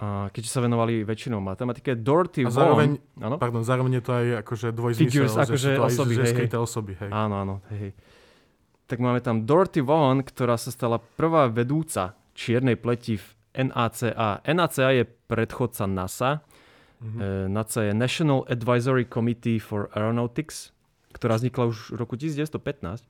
A 0.00 0.28
keďže 0.32 0.52
sa 0.52 0.60
venovali 0.60 1.00
väčšinou 1.04 1.40
matematike, 1.40 1.96
Dorothy 1.96 2.44
A 2.44 2.52
zároveň, 2.52 3.00
Vaughan... 3.00 3.24
Áno? 3.24 3.36
pardon, 3.40 3.64
zároveň 3.64 4.00
je 4.00 4.04
to 4.04 4.12
aj 4.12 4.26
akože 4.44 4.68
dvojzmysel, 4.76 5.08
Figures, 5.08 5.32
že 5.32 5.40
akože 5.48 5.68
to 5.72 5.80
aj 5.80 5.90
osoby, 5.96 6.12
že 6.12 6.24
hej, 6.24 6.32
skryté 6.36 6.56
osoby. 6.60 6.92
Hej. 7.00 7.10
Áno, 7.12 7.34
áno. 7.40 7.54
Hej, 7.72 7.78
hej. 7.88 7.92
Tak 8.84 8.98
máme 9.00 9.20
tam 9.24 9.48
Dorothy 9.48 9.80
Vaughan, 9.80 10.20
ktorá 10.20 10.60
sa 10.60 10.68
stala 10.68 11.00
prvá 11.00 11.48
vedúca 11.48 12.20
čiernej 12.36 12.76
pleti 12.76 13.16
v 13.16 13.26
NACA. 13.56 14.44
NACA 14.44 14.92
je 14.92 15.04
predchodca 15.08 15.84
NASA. 15.88 16.44
Mm-hmm. 17.00 17.20
NASA 17.48 17.80
je 17.82 17.92
National 17.92 18.44
Advisory 18.44 19.04
Committee 19.04 19.56
for 19.56 19.88
Aeronautics, 19.90 20.76
ktorá 21.10 21.34
vznikla 21.34 21.64
už 21.66 21.90
v 21.90 21.96
roku 21.96 22.14
1915. 22.14 23.08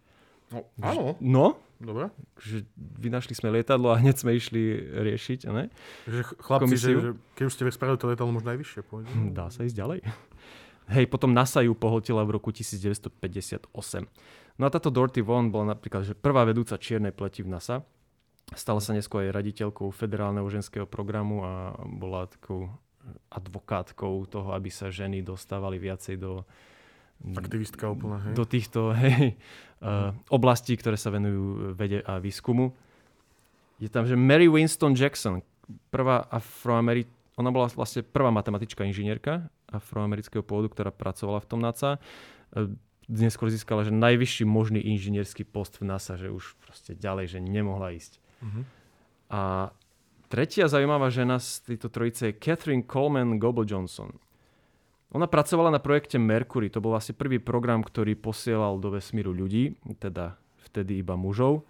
No, 0.50 0.66
áno, 0.80 1.14
No, 1.18 1.46
dobre. 1.76 2.10
že 2.36 2.66
vynašli 2.76 3.32
sme 3.32 3.50
lietadlo 3.52 3.90
a 3.90 3.98
hneď 3.98 4.16
sme 4.16 4.34
išli 4.34 4.62
riešiť, 4.96 5.46
ne? 5.48 5.70
Že 6.04 6.20
ch- 6.24 6.36
chlapci, 6.38 6.66
že, 6.72 6.86
Komisiu? 6.88 6.98
že 6.98 7.10
keď 7.34 7.44
už 7.44 7.52
ste 7.52 7.62
spravili 7.68 7.98
to 7.98 8.06
letadlo 8.06 8.32
možno 8.32 8.50
aj 8.50 8.58
vyššie, 8.58 8.80
povedzme. 8.82 9.10
Hm, 9.10 9.30
Dá 9.30 9.46
sa 9.48 9.62
ísť 9.62 9.76
ďalej. 9.76 9.98
Hej, 10.90 11.06
potom 11.06 11.30
NASA 11.30 11.58
ju 11.60 11.70
pohltila 11.72 12.22
v 12.22 12.30
roku 12.32 12.50
1958. 12.50 13.70
No 14.56 14.62
a 14.62 14.70
táto 14.70 14.88
Dorothy 14.88 15.20
Vaughan 15.20 15.48
bola 15.48 15.72
napríklad 15.72 16.02
že 16.02 16.12
prvá 16.12 16.42
vedúca 16.42 16.74
čiernej 16.74 17.10
pleti 17.10 17.40
v 17.40 17.50
NASA. 17.50 17.86
Stala 18.50 18.78
sa 18.78 18.90
neskôr 18.90 19.22
aj 19.24 19.36
raditeľkou 19.36 19.86
federálneho 19.88 20.46
ženského 20.46 20.82
programu 20.82 21.42
a 21.42 21.52
bola 21.86 22.26
takou 22.26 22.66
advokátkou 23.30 24.26
toho, 24.28 24.52
aby 24.52 24.68
sa 24.68 24.92
ženy 24.92 25.24
dostávali 25.24 25.80
viacej 25.80 26.16
do, 26.20 26.44
Aktivistka 27.20 27.92
úplná, 27.92 28.16
hej. 28.24 28.32
do 28.32 28.44
týchto 28.48 28.96
hej, 28.96 29.36
uh, 29.84 30.16
oblastí, 30.36 30.72
ktoré 30.76 30.96
sa 30.96 31.12
venujú 31.12 31.76
vede 31.76 32.00
a 32.00 32.16
výskumu. 32.16 32.72
Je 33.76 33.88
tam, 33.92 34.08
že 34.08 34.16
Mary 34.16 34.48
Winston 34.48 34.96
Jackson, 34.96 35.44
prvá 35.92 36.24
afroameri... 36.28 37.04
Ona 37.40 37.48
bola 37.48 37.72
vlastne 37.72 38.04
prvá 38.04 38.28
matematička 38.28 38.84
inžinierka 38.84 39.48
afroamerického 39.70 40.42
pôvodu, 40.42 40.68
ktorá 40.74 40.90
pracovala 40.90 41.40
v 41.40 41.48
tom 41.48 41.60
NASA. 41.62 41.96
E, 42.52 42.74
Dnes 43.06 43.34
skôr 43.34 43.48
získala, 43.50 43.86
že 43.86 43.94
najvyšší 43.94 44.44
možný 44.44 44.82
inžinierský 44.82 45.46
post 45.46 45.78
v 45.80 45.88
NASA, 45.88 46.14
že 46.14 46.30
už 46.30 46.58
proste 46.60 46.94
ďalej, 46.94 47.38
že 47.38 47.38
nemohla 47.40 47.94
ísť. 47.94 48.22
Mhm. 48.42 48.60
A 49.30 49.70
tretia 50.30 50.70
zaujímavá 50.70 51.10
žena 51.10 51.42
z 51.42 51.74
tejto 51.74 51.90
trojice 51.90 52.30
je 52.30 52.38
Catherine 52.38 52.86
Coleman 52.86 53.42
Goble 53.42 53.66
Johnson. 53.66 54.14
Ona 55.10 55.26
pracovala 55.26 55.74
na 55.74 55.82
projekte 55.82 56.22
Mercury, 56.22 56.70
to 56.70 56.78
bol 56.78 56.94
asi 56.94 57.10
prvý 57.10 57.42
program, 57.42 57.82
ktorý 57.82 58.14
posielal 58.14 58.78
do 58.78 58.94
vesmíru 58.94 59.34
ľudí, 59.34 59.74
teda 59.98 60.38
vtedy 60.70 61.02
iba 61.02 61.18
mužov. 61.18 61.66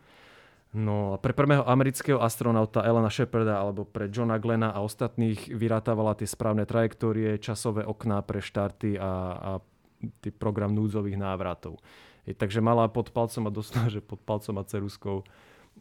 No 0.70 1.16
a 1.16 1.18
pre 1.18 1.34
prvého 1.34 1.66
amerického 1.66 2.22
astronauta 2.22 2.84
Elena 2.86 3.10
Sheparda 3.10 3.58
alebo 3.58 3.82
pre 3.82 4.06
Johna 4.06 4.38
Glena 4.38 4.70
a 4.70 4.84
ostatných 4.86 5.50
vyrátavala 5.50 6.14
tie 6.14 6.28
správne 6.30 6.62
trajektórie, 6.62 7.42
časové 7.42 7.82
okná 7.82 8.22
pre 8.22 8.38
štarty 8.38 8.94
a, 9.00 9.10
a 9.34 9.50
tý 10.22 10.30
program 10.30 10.70
núdzových 10.70 11.18
návratov. 11.18 11.80
Je, 12.22 12.36
takže 12.36 12.62
mala 12.62 12.86
pod 12.86 13.10
palcom 13.10 13.48
a 13.48 13.50
dostala, 13.50 13.90
že 13.94 14.04
pod 14.04 14.22
palcom 14.22 14.60
a 14.60 14.68
ceruskou 14.68 15.16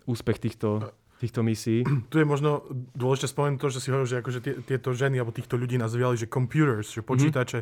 úspech 0.10 0.42
týchto, 0.42 0.90
týchto 1.20 1.44
misií. 1.44 1.84
Tu 2.08 2.24
je 2.24 2.26
možno 2.26 2.64
dôležité 2.96 3.28
spomenúť 3.28 3.60
to, 3.60 3.68
že 3.70 3.80
si 3.84 3.92
hovoril, 3.92 4.08
že 4.08 4.20
akože 4.24 4.40
tie, 4.40 4.54
tieto 4.64 4.96
ženy 4.96 5.20
alebo 5.20 5.36
týchto 5.36 5.60
ľudí 5.60 5.76
nazývali, 5.76 6.16
že 6.16 6.32
computers, 6.32 6.96
že 6.96 7.04
počítače, 7.04 7.60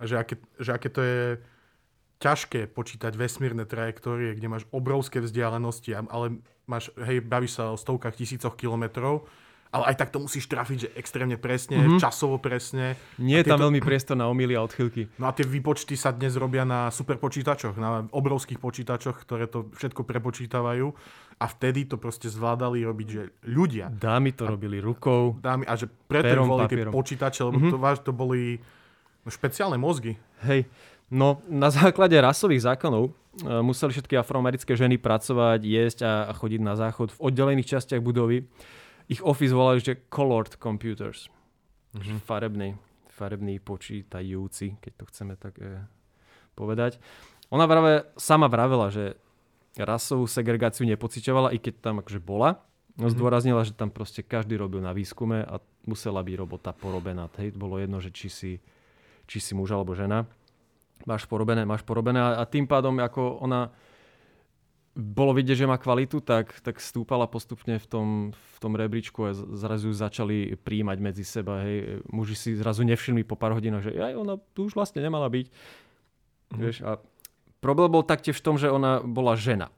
a 0.00 0.02
že 0.08 0.16
aké, 0.16 0.34
že 0.56 0.70
aké 0.72 0.88
to 0.88 1.00
je 1.04 1.20
ťažké 2.24 2.72
počítať 2.72 3.12
vesmírne 3.16 3.68
trajektórie, 3.68 4.32
kde 4.32 4.48
máš 4.48 4.64
obrovské 4.72 5.20
vzdialenosti, 5.20 5.92
ale 5.92 6.40
máš, 6.64 6.88
hej, 6.96 7.20
bavíš 7.20 7.60
sa 7.60 7.72
o 7.72 7.80
stovkách 7.80 8.16
tisícoch 8.16 8.56
kilometrov, 8.56 9.28
ale 9.70 9.84
aj 9.86 9.96
tak 9.96 10.10
to 10.10 10.18
musíš 10.18 10.44
trafiť, 10.44 10.76
že 10.76 10.88
extrémne 10.94 11.34
presne, 11.34 11.78
Mhm. 11.78 11.98
časovo 11.98 12.36
presne. 12.36 12.98
Nie 13.16 13.40
je 13.40 13.46
A 13.46 13.50
tam 13.54 13.62
veľmi 13.64 13.78
priestor 13.78 14.14
na 14.14 14.26
omily 14.26 14.52
a 14.52 14.60
odchylky. 14.60 15.06
No 15.16 15.26
a 15.26 15.32
tie 15.32 15.42
výpočty 15.42 15.94
sa 15.94 16.10
dnes 16.10 16.34
robia 16.34 16.62
na 16.62 16.90
superpočítačoch, 16.90 17.74
na 17.74 18.02
obrovských 18.06 18.58
počítačoch, 18.58 19.22
ktoré 19.22 19.46
to 19.46 19.70
všetko 19.72 20.02
prepočítavajú 20.02 20.90
a 21.36 21.44
vtedy 21.46 21.86
to 21.86 21.96
proste 21.96 22.26
zvládali 22.26 22.82
robiť, 22.82 23.06
že 23.08 23.22
ľudia. 23.44 23.88
Dámy 23.88 24.34
to 24.34 24.44
robili 24.44 24.76
rukou. 24.76 25.38
Dámy, 25.38 25.64
a 25.64 25.74
že 25.74 25.86
preto 25.86 26.34
Pérom, 26.34 26.50
boli 26.50 26.66
tie 26.66 26.84
počítače, 26.84 27.40
lebo 27.46 27.58
Mhm. 27.58 27.70
to, 27.70 27.76
váž, 27.78 27.98
to 28.02 28.10
boli 28.10 28.58
špeciálne 29.24 29.78
mozgy. 29.78 30.18
Hej, 30.42 30.66
no 31.08 31.38
na 31.46 31.70
základe 31.70 32.16
rasových 32.16 32.66
zákonov 32.66 33.14
e, 33.38 33.62
museli 33.62 33.94
všetky 33.94 34.18
afroamerické 34.18 34.74
ženy 34.74 34.98
pracovať, 34.98 35.62
jesť 35.62 35.98
a, 36.02 36.12
a 36.26 36.32
chodiť 36.34 36.58
na 36.58 36.74
záchod 36.74 37.14
v 37.14 37.20
oddelených 37.22 37.78
častiach 37.78 38.02
budovy. 38.02 38.42
Ich 39.10 39.20
office 39.26 39.50
volali, 39.50 39.82
že 39.82 39.98
colored 40.06 40.54
computers. 40.54 41.26
Mm-hmm. 41.98 42.18
Farebný, 42.22 42.78
farebný 43.10 43.58
počítajúci, 43.58 44.78
keď 44.78 44.92
to 44.94 45.04
chceme 45.10 45.34
tak 45.34 45.58
e, 45.58 45.82
povedať. 46.54 47.02
Ona 47.50 47.66
práve 47.66 48.06
sama 48.14 48.46
vravela, 48.46 48.94
že 48.94 49.18
rasovú 49.74 50.30
segregáciu 50.30 50.86
nepociťovala, 50.86 51.50
i 51.50 51.58
keď 51.58 51.90
tam 51.90 51.98
akože 51.98 52.22
bola. 52.22 52.62
No 52.94 53.10
Mhm. 53.10 53.16
zdôraznila, 53.18 53.62
že 53.66 53.74
tam 53.74 53.90
proste 53.90 54.22
každý 54.22 54.54
robil 54.54 54.78
na 54.78 54.94
výskume 54.94 55.42
a 55.42 55.58
musela 55.88 56.22
byť 56.22 56.34
robota 56.38 56.70
porobená. 56.70 57.26
Hej, 57.38 57.58
bolo 57.58 57.82
jedno, 57.82 57.98
že 57.98 58.14
či 58.14 58.28
si, 58.30 58.52
či 59.26 59.38
si 59.42 59.58
muž 59.58 59.74
alebo 59.74 59.96
žena. 59.98 60.26
Máš 61.08 61.24
porobené, 61.24 61.64
máš 61.64 61.80
porobené 61.82 62.20
a, 62.20 62.38
a 62.38 62.44
tým 62.44 62.68
pádom, 62.68 63.00
ako 63.00 63.40
ona 63.40 63.72
bolo 64.98 65.30
vidieť, 65.30 65.64
že 65.64 65.70
má 65.70 65.78
kvalitu, 65.78 66.18
tak, 66.18 66.50
tak 66.66 66.82
stúpala 66.82 67.30
postupne 67.30 67.78
v 67.78 67.86
tom, 67.86 68.08
v 68.34 68.56
tom 68.58 68.74
rebríčku 68.74 69.22
a 69.22 69.30
zrazu 69.34 69.94
začali 69.94 70.58
príjmať 70.58 70.98
medzi 70.98 71.22
seba. 71.22 71.62
Hej. 71.62 72.02
Muži 72.10 72.34
si 72.34 72.50
zrazu 72.58 72.82
nevšimli 72.82 73.22
po 73.22 73.38
pár 73.38 73.54
hodinách, 73.54 73.86
že 73.86 74.02
aj 74.02 74.14
ona 74.18 74.34
tu 74.50 74.66
už 74.66 74.74
vlastne 74.74 74.98
nemala 74.98 75.30
byť. 75.30 75.46
Mhm. 76.50 76.58
Vieš, 76.58 76.76
a 76.82 76.98
problém 77.62 77.90
bol 77.90 78.02
taktiež 78.02 78.42
v 78.42 78.44
tom, 78.50 78.56
že 78.58 78.66
ona 78.66 78.98
bola 78.98 79.38
žena. 79.38 79.70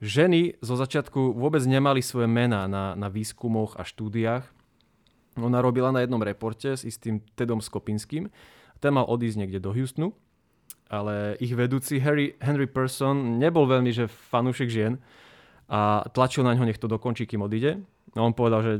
Ženy 0.00 0.60
zo 0.64 0.76
začiatku 0.76 1.36
vôbec 1.36 1.64
nemali 1.64 2.00
svoje 2.00 2.28
mená 2.28 2.64
na, 2.64 2.96
na 2.96 3.08
výskumoch 3.12 3.76
a 3.76 3.84
štúdiách. 3.84 4.44
Ona 5.38 5.60
robila 5.60 5.92
na 5.92 6.02
jednom 6.02 6.22
reporte 6.22 6.72
s 6.72 6.86
istým 6.86 7.20
Tedom 7.36 7.60
Skopinským. 7.60 8.32
Ten 8.80 8.92
mal 8.92 9.06
odísť 9.08 9.44
niekde 9.44 9.64
do 9.64 9.72
Houstonu, 9.72 10.12
ale 10.94 11.34
ich 11.42 11.50
vedúci 11.50 11.98
Harry, 11.98 12.38
Henry 12.38 12.70
Person 12.70 13.42
nebol 13.42 13.66
veľmi 13.66 13.90
že 13.90 14.06
fanúšik 14.06 14.70
žien 14.70 15.02
a 15.66 16.06
tlačil 16.14 16.46
na 16.46 16.54
ňo, 16.54 16.68
nech 16.68 16.78
to 16.78 16.86
dokončí, 16.86 17.26
kým 17.26 17.42
odíde. 17.42 17.82
A 18.14 18.20
on 18.22 18.36
povedal, 18.36 18.62
že 18.62 18.72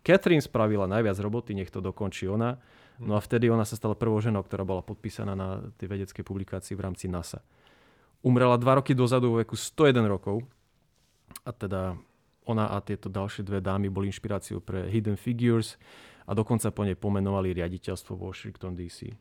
Catherine 0.00 0.40
spravila 0.40 0.88
najviac 0.88 1.20
roboty, 1.20 1.52
nech 1.52 1.68
to 1.68 1.84
dokončí 1.84 2.24
ona. 2.24 2.56
No 3.02 3.18
a 3.18 3.20
vtedy 3.20 3.50
ona 3.50 3.66
sa 3.66 3.74
stala 3.74 3.98
prvou 3.98 4.16
ženou, 4.22 4.46
ktorá 4.46 4.62
bola 4.62 4.80
podpísaná 4.80 5.34
na 5.34 5.66
tej 5.76 5.90
vedeckej 5.90 6.22
publikácii 6.22 6.78
v 6.78 6.84
rámci 6.84 7.10
NASA. 7.10 7.42
Umrela 8.24 8.56
dva 8.56 8.80
roky 8.80 8.96
dozadu 8.96 9.34
vo 9.34 9.42
veku 9.42 9.58
101 9.58 10.00
rokov 10.08 10.40
a 11.44 11.50
teda 11.52 11.98
ona 12.46 12.72
a 12.72 12.80
tieto 12.80 13.10
ďalšie 13.10 13.44
dve 13.44 13.60
dámy 13.60 13.90
boli 13.90 14.08
inšpiráciou 14.08 14.62
pre 14.62 14.88
Hidden 14.88 15.18
Figures 15.18 15.76
a 16.24 16.32
dokonca 16.32 16.72
po 16.72 16.86
nej 16.86 16.96
pomenovali 16.96 17.52
riaditeľstvo 17.52 18.16
vo 18.16 18.32
Washington 18.32 18.72
DC. 18.78 19.12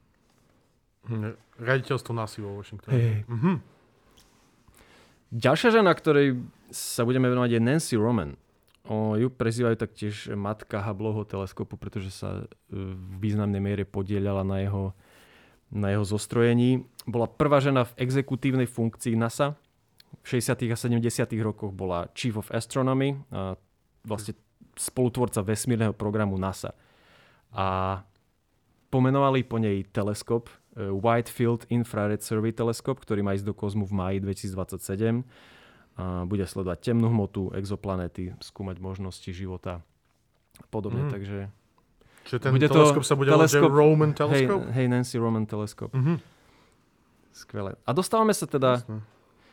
Hm, 1.03 1.35
Raditeľstvo 1.59 2.11
nási 2.15 2.39
vo 2.39 2.55
Washingtone. 2.55 2.93
Hej. 2.95 3.27
Mhm. 3.27 3.53
Ďalšia 5.33 5.81
žena, 5.81 5.91
ktorej 5.97 6.37
sa 6.69 7.01
budeme 7.09 7.25
venovať, 7.25 7.57
je 7.57 7.61
Nancy 7.61 7.95
Roman. 7.97 8.37
O, 8.85 9.15
ju 9.17 9.31
prezývajú 9.33 9.79
taktiež 9.79 10.29
matka 10.35 10.83
Hubbleho 10.83 11.25
teleskopu, 11.25 11.79
pretože 11.79 12.11
sa 12.13 12.43
e, 12.43 12.75
v 12.75 13.13
významnej 13.17 13.63
miere 13.63 13.83
podielala 13.87 14.43
na 14.45 14.61
jeho, 14.61 14.93
na 15.73 15.89
jeho 15.89 16.05
zostrojení. 16.05 16.85
Bola 17.07 17.25
prvá 17.25 17.63
žena 17.63 17.87
v 17.87 17.95
exekutívnej 17.97 18.67
funkcii 18.69 19.15
NASA. 19.17 19.55
V 20.21 20.37
60. 20.37 20.69
a 20.69 20.77
70. 20.77 21.01
rokoch 21.41 21.73
bola 21.73 22.11
Chief 22.13 22.35
of 22.37 22.51
Astronomy, 22.53 23.17
a 23.33 23.57
vlastne 24.05 24.37
spolutvorca 24.77 25.41
vesmírneho 25.41 25.95
programu 25.97 26.37
NASA. 26.37 26.77
A 27.55 27.97
pomenovali 28.93 29.41
po 29.41 29.57
nej 29.57 29.81
teleskop, 29.89 30.51
e, 30.73 30.89
Whitefield 30.89 31.65
Infrared 31.69 32.21
Survey 32.21 32.51
Teleskop, 32.51 32.99
ktorý 32.99 33.21
má 33.21 33.33
ísť 33.33 33.45
do 33.45 33.53
kozmu 33.53 33.85
v 33.85 33.93
máji 33.93 34.17
2027 34.21 35.23
a 35.93 36.25
bude 36.25 36.41
sledovať 36.43 36.79
temnú 36.81 37.07
hmotu, 37.07 37.53
exoplanéty, 37.53 38.33
skúmať 38.41 38.81
možnosti 38.81 39.29
života 39.29 39.85
a 40.57 40.65
podobne. 40.69 41.05
Mm. 41.05 41.11
Takže 41.13 41.39
Čiže 42.23 42.39
ten 42.39 42.55
Bude 42.55 42.71
to 42.71 42.79
teleskop 42.79 43.03
sa 43.03 43.19
bude 43.19 43.29
volať, 43.29 43.51
teleskop- 43.51 43.75
Roman 43.75 44.11
hej, 44.11 44.17
teleskop? 44.17 44.59
hej, 44.71 44.85
Nancy 44.87 45.15
Roman 45.19 45.43
Teleskop. 45.43 45.91
Mhm. 45.91 46.15
Skvelé. 47.33 47.75
A 47.83 47.91
dostávame 47.91 48.31
sa 48.31 48.47
teda, 48.47 48.79
Jasné. 48.79 48.97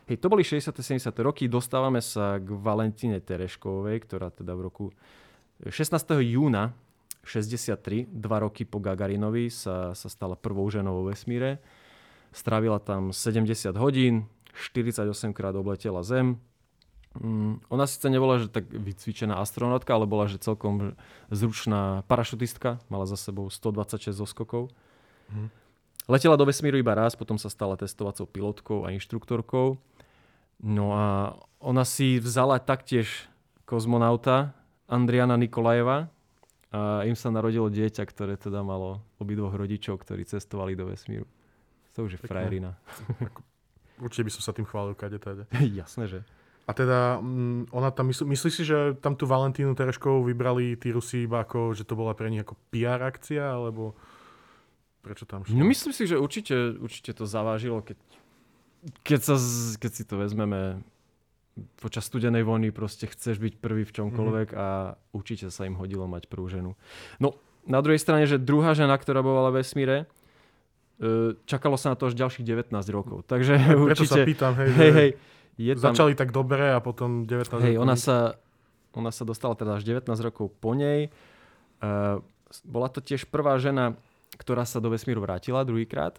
hej, 0.06 0.16
to 0.20 0.26
boli 0.30 0.44
60. 0.46 0.70
70. 0.78 1.10
roky, 1.18 1.48
dostávame 1.50 1.98
sa 1.98 2.38
k 2.38 2.46
Valentíne 2.46 3.18
Tereškovej, 3.18 4.06
ktorá 4.06 4.30
teda 4.30 4.52
v 4.54 4.60
roku 4.70 4.84
16. 5.66 6.22
júna 6.22 6.70
63, 7.24 8.08
dva 8.10 8.38
roky 8.42 8.64
po 8.64 8.80
Gagarinovi, 8.80 9.52
sa, 9.52 9.92
sa 9.92 10.08
stala 10.08 10.36
prvou 10.36 10.66
ženou 10.70 11.04
vo 11.04 11.12
vesmíre. 11.12 11.60
Strávila 12.32 12.78
tam 12.78 13.12
70 13.12 13.76
hodín, 13.76 14.26
48 14.54 15.32
krát 15.32 15.54
obletela 15.54 16.02
Zem. 16.02 16.38
Mm, 17.18 17.58
ona 17.66 17.90
síce 17.90 18.06
nebola 18.06 18.38
že 18.38 18.46
tak 18.46 18.70
vycvičená 18.70 19.34
astronautka, 19.42 19.90
ale 19.90 20.06
bola 20.06 20.30
že 20.30 20.38
celkom 20.38 20.94
zručná 21.30 22.06
parašutistka. 22.06 22.78
Mala 22.86 23.06
za 23.06 23.18
sebou 23.18 23.50
126 23.50 24.14
zoskokov. 24.14 24.70
Mm. 25.34 25.50
Letela 26.10 26.38
do 26.38 26.46
vesmíru 26.46 26.78
iba 26.78 26.94
raz, 26.94 27.14
potom 27.14 27.38
sa 27.38 27.50
stala 27.50 27.78
testovacou 27.78 28.26
pilotkou 28.26 28.86
a 28.86 28.94
inštruktorkou. 28.94 29.78
No 30.62 30.86
a 30.94 31.38
ona 31.58 31.86
si 31.86 32.18
vzala 32.18 32.58
taktiež 32.58 33.30
kozmonauta 33.66 34.54
Andriana 34.90 35.38
Nikolajeva, 35.38 36.10
a 36.70 37.02
im 37.02 37.18
sa 37.18 37.34
narodilo 37.34 37.66
dieťa, 37.66 38.06
ktoré 38.06 38.38
teda 38.38 38.62
malo 38.62 39.02
obidvoch 39.18 39.50
rodičov, 39.50 39.98
ktorí 40.06 40.22
cestovali 40.22 40.78
do 40.78 40.86
vesmíru. 40.86 41.26
To 41.98 42.06
už 42.06 42.14
je 42.14 42.20
Pekne. 42.22 42.30
frajerina. 42.30 42.70
Určite 43.98 44.30
by 44.30 44.32
som 44.32 44.42
sa 44.46 44.52
tým 44.54 44.64
chválil 44.64 44.94
kade 44.94 45.18
teda. 45.18 45.50
Jasné, 45.82 46.06
že. 46.06 46.20
A 46.64 46.72
teda, 46.72 47.18
mm, 47.18 47.74
ona 47.74 47.90
tam, 47.90 48.06
myslí, 48.14 48.30
myslí 48.30 48.50
si, 48.54 48.62
že 48.62 48.94
tam 49.02 49.18
tú 49.18 49.26
Valentínu 49.26 49.74
Tereškovú 49.74 50.22
vybrali 50.30 50.78
tí 50.78 50.94
Rusi 50.94 51.26
iba 51.26 51.42
ako, 51.42 51.74
že 51.74 51.82
to 51.82 51.98
bola 51.98 52.14
pre 52.14 52.30
nich 52.30 52.46
ako 52.46 52.54
PR 52.70 53.02
akcia, 53.02 53.58
alebo 53.58 53.98
prečo 55.02 55.26
tam 55.26 55.42
šlo? 55.42 55.58
No 55.58 55.66
myslím 55.66 55.90
si, 55.90 56.06
že 56.06 56.14
určite, 56.14 56.78
určite 56.78 57.10
to 57.18 57.26
zavážilo, 57.26 57.82
keď, 57.82 57.98
keď, 59.02 59.20
sa, 59.26 59.34
keď 59.82 59.90
si 59.90 60.02
to 60.06 60.14
vezmeme 60.22 60.86
počas 61.80 62.06
studenej 62.06 62.42
vojny 62.42 62.70
proste 62.70 63.08
chceš 63.08 63.38
byť 63.38 63.54
prvý 63.58 63.82
v 63.86 63.92
čomkoľvek 63.92 64.48
mm-hmm. 64.52 64.62
a 64.62 64.96
určite 65.12 65.48
sa 65.48 65.64
im 65.64 65.76
hodilo 65.76 66.04
mať 66.06 66.26
prvú 66.26 66.50
ženu. 66.50 66.76
No, 67.22 67.36
na 67.68 67.80
druhej 67.84 68.00
strane, 68.00 68.24
že 68.24 68.40
druhá 68.40 68.72
žena, 68.72 68.96
ktorá 68.96 69.20
bola 69.20 69.52
v 69.52 69.60
vesmíre, 69.60 69.96
e, 71.00 71.36
čakalo 71.44 71.76
sa 71.76 71.92
na 71.92 71.96
to 71.96 72.08
až 72.08 72.16
ďalších 72.16 72.44
19 72.46 72.72
rokov. 72.90 73.28
Takže 73.28 73.52
ja, 73.56 73.76
určite... 73.76 74.08
Preto 74.08 74.24
sa 74.24 74.28
pýtam, 74.28 74.52
hej, 74.56 74.70
hej, 74.72 74.92
hej, 74.92 75.10
je 75.60 75.72
tam... 75.76 75.92
Začali 75.92 76.12
tak 76.16 76.32
dobre 76.32 76.72
a 76.72 76.78
potom 76.80 77.28
19 77.28 77.46
hej, 77.60 77.76
rokov. 77.76 77.84
Ona 77.84 77.96
sa, 78.00 78.40
ona 78.96 79.10
sa 79.12 79.22
dostala 79.28 79.54
teda 79.54 79.76
až 79.76 79.84
19 79.84 80.08
rokov 80.24 80.50
po 80.56 80.72
nej. 80.72 81.12
Uh, 81.80 82.20
bola 82.66 82.88
to 82.92 83.04
tiež 83.04 83.28
prvá 83.28 83.56
žena, 83.60 83.96
ktorá 84.36 84.64
sa 84.64 84.80
do 84.80 84.92
vesmíru 84.92 85.20
vrátila 85.20 85.64
druhýkrát 85.64 86.18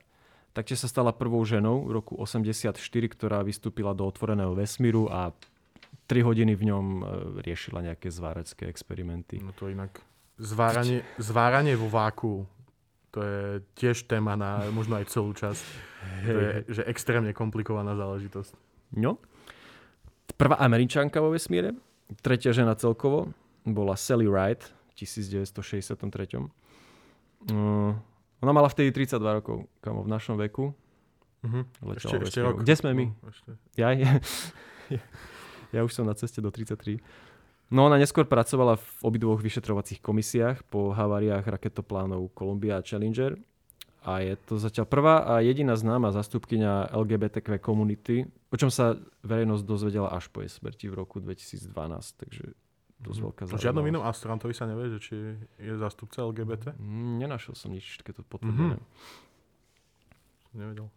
taktiež 0.51 0.83
sa 0.83 0.89
stala 0.91 1.15
prvou 1.15 1.41
ženou 1.43 1.87
v 1.87 1.99
roku 1.99 2.13
84, 2.19 2.77
ktorá 3.11 3.43
vystúpila 3.43 3.95
do 3.95 4.07
otvoreného 4.07 4.55
vesmíru 4.55 5.07
a 5.07 5.31
3 6.07 6.27
hodiny 6.27 6.53
v 6.55 6.63
ňom 6.71 6.85
e, 6.85 7.03
riešila 7.43 7.79
nejaké 7.83 8.11
zváračské 8.11 8.67
experimenty. 8.67 9.39
No 9.39 9.55
to 9.55 9.71
inak. 9.71 10.03
Zváranie, 10.41 11.05
zváranie 11.21 11.77
vo 11.77 11.87
váku, 11.87 12.43
to 13.11 13.19
je 13.19 13.39
tiež 13.75 14.07
téma 14.07 14.39
na 14.39 14.63
možno 14.71 14.95
aj 14.95 15.11
celú 15.11 15.35
časť. 15.35 15.63
To 16.25 16.39
je 16.39 16.51
že 16.79 16.81
extrémne 16.87 17.35
komplikovaná 17.35 17.93
záležitosť. 17.95 18.55
No. 18.95 19.19
Prvá 20.39 20.57
američanka 20.63 21.19
vo 21.19 21.35
vesmíre, 21.35 21.75
tretia 22.23 22.55
žena 22.55 22.73
celkovo, 22.73 23.35
bola 23.67 23.99
Sally 23.99 24.25
Ride 24.25 24.63
v 24.95 25.03
1963. 25.05 26.49
Ona 28.41 28.51
mala 28.51 28.67
vtedy 28.67 28.89
32 28.89 29.21
rokov, 29.21 29.69
kamo 29.85 30.01
v 30.01 30.09
našom 30.09 30.35
veku. 30.41 30.73
Uh-huh. 31.41 31.63
Ešte, 31.97 32.21
ešte 32.21 32.41
rok. 32.41 32.61
Kde 32.61 32.73
sme 32.77 32.89
my? 32.93 33.05
Ešte. 33.29 33.51
Ja, 33.77 33.93
ja, 33.93 34.17
ja 35.75 35.79
už 35.81 35.93
som 35.93 36.05
na 36.05 36.13
ceste 36.13 36.41
do 36.41 36.53
33. 36.53 37.01
No 37.71 37.87
ona 37.87 37.95
neskôr 37.95 38.27
pracovala 38.27 38.75
v 38.75 38.87
obidvoch 39.07 39.39
vyšetrovacích 39.39 40.03
komisiách 40.03 40.67
po 40.67 40.91
haváriách 40.91 41.47
raketoplánov 41.47 42.35
Columbia 42.35 42.77
a 42.77 42.85
Challenger. 42.85 43.39
A 44.01 44.25
je 44.25 44.33
to 44.49 44.57
zatiaľ 44.57 44.89
prvá 44.89 45.15
a 45.23 45.45
jediná 45.45 45.77
známa 45.77 46.09
zastupkynia 46.09 46.89
LGBTQ 46.89 47.61
komunity, 47.61 48.25
o 48.49 48.55
čom 48.57 48.73
sa 48.73 48.97
verejnosť 49.21 49.63
dozvedela 49.63 50.09
až 50.09 50.25
po 50.33 50.41
jej 50.41 50.49
smrti 50.49 50.89
v 50.89 50.97
roku 50.97 51.21
2012. 51.21 51.69
Takže 52.17 52.57
dosť 53.01 53.19
mm. 53.19 53.25
veľká 53.25 53.41
zaujímavosť. 53.49 53.65
Žiadnom 53.65 53.85
inom 53.89 54.03
astronautovi 54.05 54.53
sa 54.53 54.69
nevie, 54.69 54.93
že 54.97 54.99
či 55.01 55.15
je 55.57 55.73
zástupca 55.75 56.21
LGBT? 56.21 56.77
Mm, 56.77 57.25
nenašiel 57.25 57.57
som 57.57 57.73
nič 57.73 57.99
keď 58.05 58.21
to 58.21 58.23
potvrdené. 58.25 58.77
Mm-hmm. 58.77 60.59
Nevedel. 60.61 60.87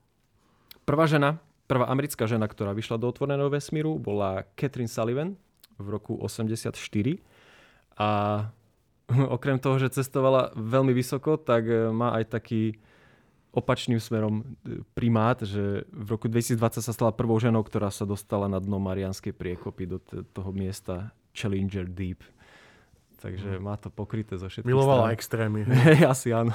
Prvá 0.84 1.08
žena, 1.08 1.40
prvá 1.64 1.88
americká 1.88 2.28
žena, 2.28 2.44
ktorá 2.44 2.76
vyšla 2.76 3.00
do 3.00 3.08
otvoreného 3.08 3.48
vesmíru, 3.48 3.96
bola 3.96 4.44
Catherine 4.58 4.90
Sullivan 4.90 5.40
v 5.80 5.86
roku 5.88 6.18
84. 6.20 6.76
A 7.96 8.08
okrem 9.36 9.56
toho, 9.56 9.80
že 9.80 9.96
cestovala 9.96 10.52
veľmi 10.56 10.92
vysoko, 10.92 11.40
tak 11.40 11.64
e, 11.68 11.88
má 11.88 12.16
aj 12.20 12.36
taký 12.36 12.76
opačným 13.54 14.02
smerom 14.02 14.42
e, 14.42 14.82
primát, 14.92 15.38
že 15.40 15.86
v 15.88 16.08
roku 16.18 16.26
2020 16.26 16.82
sa 16.82 16.92
stala 16.92 17.14
prvou 17.14 17.38
ženou, 17.38 17.62
ktorá 17.62 17.88
sa 17.88 18.02
dostala 18.04 18.50
na 18.50 18.58
dno 18.58 18.82
Marianskej 18.82 19.32
priekopy 19.32 19.84
do 19.86 19.98
t- 20.02 20.26
toho 20.34 20.50
miesta 20.50 21.14
Challenger 21.34 21.84
Deep. 21.90 22.22
Takže 23.18 23.58
mm. 23.58 23.60
má 23.60 23.74
to 23.76 23.90
pokryté 23.90 24.38
zo 24.38 24.46
všetkých 24.46 24.68
Milovala 24.68 25.10
strán. 25.10 25.16
extrémy. 25.16 25.60
Asi 26.12 26.30
áno. 26.30 26.54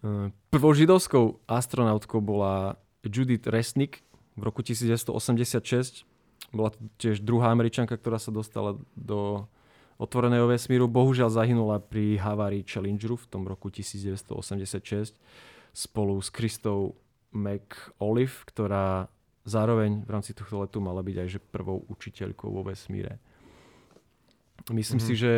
Eh, 0.00 0.32
prvou 0.48 0.72
židovskou 0.72 1.44
astronautkou 1.44 2.24
bola 2.24 2.80
Judith 3.04 3.44
Resnick 3.48 4.00
v 4.32 4.42
roku 4.48 4.64
1986. 4.64 6.08
Bola 6.56 6.72
to 6.72 6.80
tiež 6.96 7.20
druhá 7.20 7.52
američanka, 7.52 8.00
ktorá 8.00 8.16
sa 8.16 8.32
dostala 8.32 8.80
do 8.96 9.44
otvoreného 10.00 10.48
vesmíru. 10.48 10.88
Bohužiaľ 10.88 11.28
zahynula 11.28 11.84
pri 11.84 12.16
havárii 12.16 12.64
Challengeru 12.64 13.20
v 13.20 13.26
tom 13.28 13.44
roku 13.44 13.68
1986 13.68 15.20
spolu 15.76 16.16
s 16.18 16.32
Kristou 16.32 16.96
McOlive, 17.30 18.48
ktorá 18.48 19.12
zároveň 19.50 20.06
v 20.06 20.10
rámci 20.10 20.30
tohto 20.30 20.62
letu 20.62 20.78
mala 20.78 21.02
byť 21.02 21.16
aj 21.26 21.28
že 21.28 21.40
prvou 21.42 21.82
učiteľkou 21.90 22.46
vo 22.46 22.62
vesmíre. 22.62 23.18
Myslím 24.70 25.02
mm-hmm. 25.02 25.10
si, 25.10 25.18
že 25.18 25.32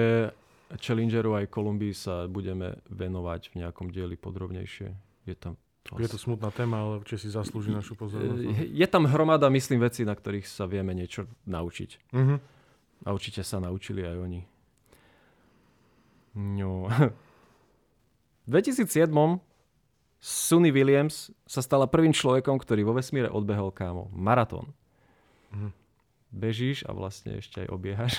Challengeru 0.76 1.32
aj 1.36 1.48
Kolumbii 1.48 1.96
sa 1.96 2.28
budeme 2.28 2.80
venovať 2.92 3.52
v 3.52 3.64
nejakom 3.64 3.88
dieli 3.88 4.20
podrobnejšie. 4.20 4.92
Je 5.24 5.36
tam 5.36 5.56
to 5.82 5.98
je 5.98 6.06
to 6.06 6.14
smutná 6.14 6.54
téma, 6.54 6.78
ale 6.78 7.02
určite 7.02 7.26
si 7.26 7.30
zaslúži 7.34 7.74
našu 7.74 7.98
pozornosť. 7.98 8.38
No. 8.38 8.54
Je 8.54 8.86
tam 8.86 9.02
hromada, 9.10 9.50
myslím, 9.50 9.82
veci, 9.82 10.06
na 10.06 10.14
ktorých 10.14 10.46
sa 10.46 10.70
vieme 10.70 10.94
niečo 10.94 11.26
naučiť. 11.50 12.14
Mm-hmm. 12.14 12.38
A 13.02 13.08
určite 13.10 13.42
sa 13.42 13.58
naučili 13.58 14.06
aj 14.06 14.16
oni. 14.22 14.40
No. 16.38 16.86
V 18.46 18.58
2007 18.58 19.06
Sunny 20.22 20.70
Williams 20.70 21.34
sa 21.50 21.58
stala 21.66 21.90
prvým 21.90 22.14
človekom, 22.14 22.54
ktorý 22.54 22.86
vo 22.86 22.94
vesmíre 22.94 23.26
odbehol 23.26 23.74
kámo. 23.74 24.06
Maratón. 24.14 24.70
Mhm. 25.50 25.74
Bežíš 26.32 26.86
a 26.86 26.94
vlastne 26.94 27.42
ešte 27.42 27.66
aj 27.66 27.68
obiehaš. 27.68 28.14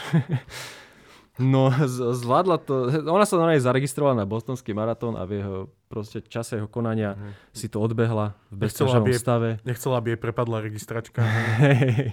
no, 1.39 1.72
zvládla 1.88 2.60
to. 2.60 2.92
Ona 3.08 3.24
sa 3.24 3.39
normálne 3.39 3.63
zaregistrovala 3.63 4.20
na 4.20 4.28
bostonský 4.28 4.76
maratón 4.76 5.16
a 5.16 5.24
v 5.24 5.32
jeho 5.39 5.58
proste 5.88 6.20
čase 6.20 6.60
jeho 6.60 6.68
konania 6.68 7.16
mhm. 7.16 7.32
si 7.56 7.72
to 7.72 7.80
odbehla 7.80 8.36
v 8.52 8.68
bezťažovom 8.68 9.08
stave. 9.16 9.50
Nechcela, 9.63 10.04
aby 10.04 10.13
jej 10.13 10.20
prepadla 10.20 10.60
registračka. 10.60 11.24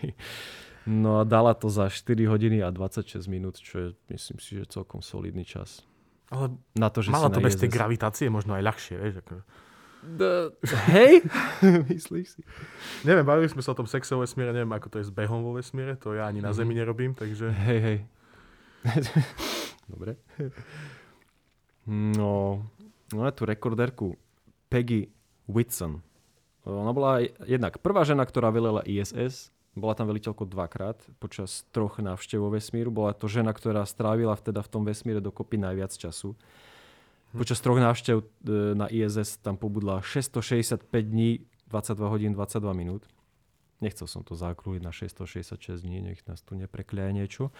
no 1.03 1.18
a 1.18 1.22
dala 1.26 1.53
to 1.59 1.66
za 1.66 1.90
4 1.90 2.31
hodiny 2.31 2.62
a 2.62 2.70
26 2.70 3.26
minút, 3.26 3.59
čo 3.59 3.74
je, 3.76 3.88
myslím 4.14 4.38
si, 4.38 4.55
že 4.55 4.70
celkom 4.70 5.03
solidný 5.03 5.42
čas. 5.42 5.83
Ale 6.31 6.55
na 6.79 6.94
to, 6.94 7.03
že 7.03 7.11
mala 7.11 7.26
to 7.26 7.42
bez 7.42 7.59
tej 7.59 7.66
gravitácie 7.66 8.31
možno 8.31 8.55
aj 8.55 8.62
ľahšie, 8.62 8.94
vieš. 9.03 9.26
Ako... 9.26 9.42
The, 10.00 10.56
hej? 10.88 11.20
Myslíš 11.92 12.26
si? 12.36 12.40
Neviem, 13.04 13.24
bavili 13.28 13.52
sme 13.52 13.60
sa 13.60 13.72
o 13.72 13.78
tom 13.78 13.84
sexe 13.84 14.16
vo 14.16 14.24
vesmíre, 14.24 14.52
neviem, 14.56 14.72
ako 14.72 14.88
to 14.88 14.96
je 15.00 15.08
s 15.08 15.12
behom 15.12 15.44
vo 15.44 15.60
vesmíre, 15.60 15.96
to 16.00 16.16
ja 16.16 16.24
ani 16.24 16.40
na 16.40 16.52
mhm. 16.52 16.56
Zemi 16.56 16.72
nerobím, 16.72 17.12
takže... 17.12 17.52
Hej, 17.52 17.80
hej. 17.84 17.98
Dobre. 19.92 20.16
No, 21.84 22.64
no 23.12 23.20
tú 23.36 23.42
rekorderku 23.44 24.16
Peggy 24.72 25.12
Whitson. 25.44 26.00
Ona 26.64 26.92
bola 26.92 27.24
jednak 27.44 27.80
prvá 27.84 28.04
žena, 28.06 28.24
ktorá 28.24 28.48
velela 28.52 28.84
ISS, 28.84 29.52
bola 29.78 29.94
tam 29.94 30.10
veliteľko 30.10 30.50
dvakrát 30.50 30.98
počas 31.22 31.62
troch 31.70 32.02
návštev 32.02 32.42
vo 32.42 32.50
vesmíru. 32.50 32.90
Bola 32.90 33.14
to 33.14 33.30
žena, 33.30 33.54
ktorá 33.54 33.86
strávila 33.86 34.34
teda 34.34 34.66
v 34.66 34.70
tom 34.70 34.82
vesmíre 34.82 35.22
dokopy 35.22 35.62
najviac 35.62 35.94
času. 35.94 36.34
Počas 37.30 37.62
troch 37.62 37.78
návštev 37.78 38.16
e, 38.20 38.24
na 38.74 38.90
ISS 38.90 39.38
tam 39.38 39.54
pobudla 39.54 40.02
665 40.02 40.90
dní, 41.06 41.46
22 41.70 42.08
hodín, 42.08 42.32
22 42.34 42.74
minút. 42.74 43.06
Nechcel 43.80 44.10
som 44.10 44.26
to 44.26 44.34
zakrúliť 44.34 44.82
na 44.82 44.92
666 44.92 45.80
dní, 45.80 46.02
nech 46.02 46.20
nás 46.26 46.42
tu 46.42 46.58
nepreklia 46.58 47.14
niečo. 47.14 47.54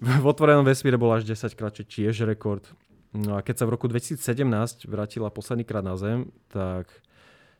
V 0.00 0.24
otvorenom 0.24 0.64
vesmíre 0.64 1.00
bola 1.00 1.18
až 1.18 1.28
10 1.28 1.56
krát, 1.56 1.76
tiež 1.76 2.24
rekord. 2.28 2.64
No 3.10 3.36
a 3.36 3.42
keď 3.42 3.64
sa 3.64 3.64
v 3.66 3.74
roku 3.74 3.90
2017 3.90 4.22
vrátila 4.86 5.34
posledný 5.34 5.66
krát 5.66 5.82
na 5.82 5.98
Zem, 5.98 6.30
tak 6.52 6.88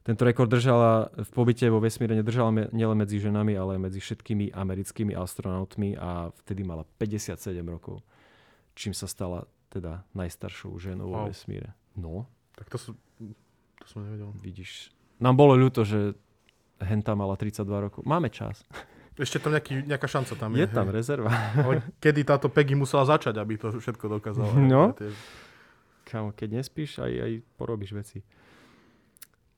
Tento 0.01 0.25
rekord 0.25 0.49
držala 0.49 1.13
v 1.13 1.31
pobyte 1.31 1.69
vo 1.69 1.77
vesmíre 1.77 2.17
nedržala 2.17 2.49
me, 2.49 2.63
nielen 2.73 3.05
medzi 3.05 3.21
ženami, 3.21 3.53
ale 3.53 3.77
medzi 3.77 4.01
všetkými 4.01 4.49
americkými 4.49 5.13
astronautmi 5.13 6.01
a 6.01 6.33
vtedy 6.41 6.65
mala 6.65 6.89
57 6.97 7.37
rokov, 7.69 8.01
čím 8.73 8.97
sa 8.97 9.05
stala 9.05 9.45
teda 9.71 10.03
najstaršou 10.13 10.75
ženou 10.77 11.09
vo 11.09 11.25
vesmíre. 11.25 11.73
No, 11.95 12.27
Tak 12.55 12.69
to, 12.69 12.77
sú, 12.77 12.91
to 13.77 13.87
som 13.87 14.03
nevedel. 14.03 14.35
vidíš. 14.37 14.91
Nám 15.17 15.35
bolo 15.35 15.55
ľúto, 15.55 15.83
že 15.83 16.13
Henta 16.79 17.13
mala 17.13 17.37
32 17.37 17.61
rokov. 17.65 18.01
Máme 18.03 18.29
čas. 18.29 18.65
Ešte 19.15 19.37
tam 19.39 19.53
nejaký, 19.53 19.85
nejaká 19.85 20.09
šanca 20.09 20.33
tam 20.35 20.51
Je 20.55 20.65
je. 20.65 20.73
tam 20.73 20.89
hej. 20.89 20.95
rezerva. 20.97 21.29
Ale 21.55 21.85
kedy 21.99 22.25
táto 22.25 22.49
Peggy 22.49 22.73
musela 22.73 23.05
začať, 23.05 23.37
aby 23.37 23.55
to 23.55 23.71
všetko 23.71 24.09
dokázala? 24.11 24.49
No. 24.57 24.91
Tie- 24.93 25.13
Kámo, 26.03 26.33
keď 26.33 26.59
nespíš, 26.59 26.99
aj, 26.99 27.13
aj 27.13 27.33
porobíš 27.55 27.93
veci. 27.93 28.25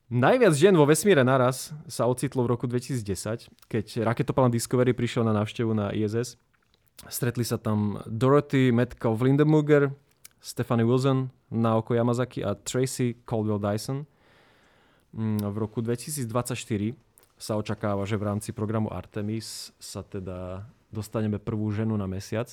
Najviac 0.07 0.53
žien 0.53 0.75
vo 0.75 0.83
vesmíre 0.83 1.23
naraz 1.23 1.71
sa 1.87 2.05
ocitlo 2.05 2.43
v 2.43 2.51
roku 2.51 2.67
2010, 2.67 3.49
keď 3.65 3.85
raketoplán 4.03 4.51
Discovery 4.51 4.91
prišiel 4.91 5.23
na 5.23 5.33
návštevu 5.33 5.71
na 5.71 5.89
ISS. 5.89 6.37
Stretli 7.07 7.41
sa 7.41 7.57
tam 7.57 7.97
Dorothy 8.05 8.69
Metcalf 8.69 9.17
Lindemuger, 9.17 9.89
Stephanie 10.43 10.83
Wilson, 10.83 11.31
Naoko 11.49 11.95
Yamazaki 11.95 12.43
a 12.43 12.51
Tracy 12.53 13.15
Caldwell 13.23 13.59
Dyson. 13.59 14.03
Mm, 15.13 15.39
V 15.41 15.57
roku 15.57 15.79
2024 15.79 16.91
sa 17.37 17.55
očakáva, 17.55 18.03
že 18.03 18.15
v 18.15 18.23
rámci 18.25 18.51
programu 18.51 18.89
Artemis 18.89 19.71
sa 19.79 20.03
teda 20.03 20.67
dostaneme 20.89 21.39
prvú 21.39 21.71
ženu 21.71 21.95
na 21.95 22.05
mesiac. 22.05 22.51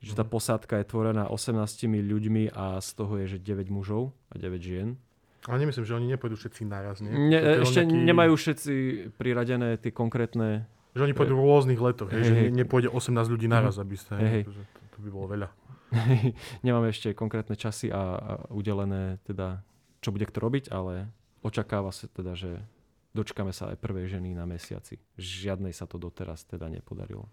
Že 0.00 0.12
tá 0.14 0.24
Mhm. 0.24 0.30
posádka 0.30 0.74
je 0.78 0.86
tvorená 0.86 1.26
18 1.26 1.76
ľuďmi 2.00 2.54
a 2.54 2.78
z 2.78 2.88
toho 2.94 3.18
je, 3.18 3.26
že 3.26 3.38
9 3.38 3.68
mužov 3.68 4.14
a 4.30 4.38
9 4.38 4.62
žien. 4.62 4.96
Ale 5.44 5.58
nemyslím, 5.58 5.84
že 5.84 5.94
oni 5.94 6.06
nepôjdu 6.06 6.36
všetci 6.36 6.62
naraz, 6.64 7.00
nie? 7.00 7.10
Ne, 7.10 7.60
ešte 7.60 7.80
nejaký- 7.82 8.04
nemajú 8.06 8.32
všetci 8.34 8.72
priradené 9.16 9.76
tie 9.76 9.90
konkrétne... 9.90 10.68
Že 10.92 11.02
oni 11.02 11.14
pôjdu 11.14 11.32
v 11.32 11.42
rôznych 11.42 11.80
letoch, 11.80 12.08
hej, 12.08 12.16
Hej, 12.16 12.24
že 12.24 12.32
hej. 12.32 12.42
ne- 12.44 12.52
nepôjde 12.60 12.88
18 12.88 13.28
ľudí 13.28 13.46
naraz, 13.46 13.76
aby 13.76 13.96
ste, 13.96 14.14
Hej, 14.14 14.30
hej. 14.30 14.42
to, 14.44 14.52
to 14.90 14.98
by 15.00 15.08
bolo 15.08 15.26
veľa. 15.28 15.48
Nemáme 16.66 16.90
ešte 16.90 17.12
konkrétne 17.12 17.58
časy 17.58 17.90
a, 17.90 18.02
a 18.16 18.32
udelené 18.54 19.18
teda, 19.26 19.62
čo 20.00 20.14
bude 20.14 20.26
kto 20.26 20.38
robiť, 20.38 20.64
ale 20.70 21.10
očakáva 21.42 21.90
sa 21.90 22.06
teda, 22.06 22.38
že 22.38 22.62
dočkame 23.10 23.50
sa 23.50 23.74
aj 23.74 23.82
prvej 23.82 24.18
ženy 24.18 24.34
na 24.34 24.46
mesiaci. 24.46 24.98
Žiadnej 25.18 25.74
sa 25.74 25.84
to 25.90 25.98
doteraz 25.98 26.46
teda 26.46 26.70
nepodarilo. 26.70 27.26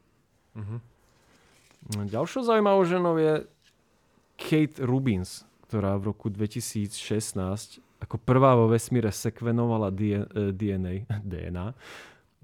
Mhm. 0.58 0.78
Ďalšou 2.10 2.42
zaujímavou 2.42 2.84
ženou 2.90 3.22
je 3.22 3.46
Kate 4.42 4.82
Rubins, 4.82 5.46
ktorá 5.70 5.94
v 6.02 6.10
roku 6.10 6.34
2016 6.34 6.90
ako 7.98 8.18
prvá 8.22 8.54
vo 8.54 8.70
vesmíre 8.70 9.10
sekvenovala 9.10 9.90
DNA, 9.90 11.10
DNA 11.22 11.74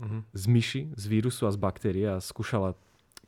Mhm. 0.03 0.19
z 0.33 0.43
myši, 0.47 0.81
z 0.97 1.03
vírusu 1.05 1.45
a 1.45 1.51
z 1.53 1.57
baktérie 1.61 2.07
a 2.09 2.17
skúšala 2.17 2.73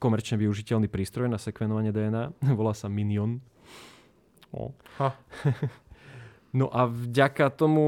komerčne 0.05 0.37
využiteľný 0.37 0.85
prístroj 0.85 1.25
na 1.25 1.41
sekvenovanie 1.41 1.89
DNA. 1.89 2.37
Volá 2.59 2.77
sa 2.77 2.85
Minion. 2.85 3.41
O. 4.53 4.69
Ha. 5.01 5.17
No 6.55 6.71
a 6.71 6.87
vďaka 6.87 7.51
tomu 7.51 7.83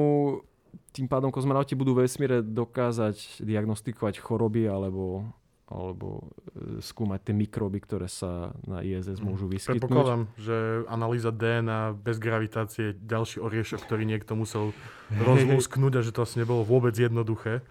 tým 0.91 1.07
pádom 1.07 1.31
kozmonauti 1.31 1.71
budú 1.71 1.95
v 1.95 2.03
vesmíre 2.03 2.43
dokázať 2.43 3.39
diagnostikovať 3.39 4.19
choroby 4.19 4.67
alebo, 4.67 5.23
alebo 5.71 6.27
e, 6.51 6.83
skúmať 6.83 7.31
tie 7.31 7.31
mikróby, 7.31 7.79
ktoré 7.79 8.11
sa 8.11 8.51
na 8.67 8.83
ISS 8.83 9.23
môžu 9.23 9.47
vyskytnúť. 9.47 9.87
Predpokladám, 9.87 10.21
že 10.35 10.83
analýza 10.91 11.31
DNA 11.31 11.95
bez 11.95 12.19
gravitácie 12.19 12.91
je 12.91 12.97
ďalší 13.07 13.39
oriešok, 13.39 13.87
ktorý 13.87 14.03
niekto 14.03 14.35
musel 14.35 14.75
rozlúsknuť 15.31 15.93
a 15.95 16.01
že 16.03 16.11
to 16.11 16.27
asi 16.27 16.43
nebolo 16.43 16.67
vôbec 16.67 16.91
jednoduché. 16.91 17.63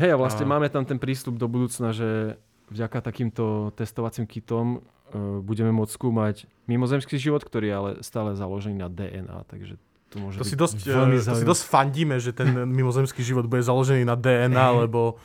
Hej, 0.00 0.14
a 0.14 0.20
vlastne 0.20 0.48
A- 0.48 0.56
máme 0.56 0.72
tam 0.72 0.88
ten 0.88 0.96
prístup 0.96 1.36
do 1.36 1.44
budúcna, 1.44 1.92
že 1.92 2.40
vďaka 2.70 2.98
takýmto 3.00 3.72
testovacím 3.74 4.24
kitom 4.28 4.66
uh, 4.78 5.40
budeme 5.40 5.72
môcť 5.72 5.92
skúmať 5.92 6.36
mimozemský 6.68 7.16
život, 7.16 7.44
ktorý 7.44 7.66
je 7.66 7.74
ale 7.74 7.90
stále 8.04 8.36
založený 8.36 8.76
na 8.80 8.88
DNA, 8.92 9.48
takže 9.48 9.80
to 10.08 10.16
môže 10.20 10.40
To 10.40 10.46
si, 10.48 10.56
dosť, 10.56 10.88
veľmi 10.88 11.20
eh, 11.20 11.24
to 11.24 11.36
si 11.36 11.44
dosť 11.44 11.64
fandíme, 11.68 12.16
že 12.16 12.32
ten 12.32 12.48
mimozemský 12.78 13.20
život 13.20 13.44
bude 13.44 13.60
založený 13.60 14.08
na 14.08 14.16
DNA, 14.16 14.88
lebo 14.88 15.20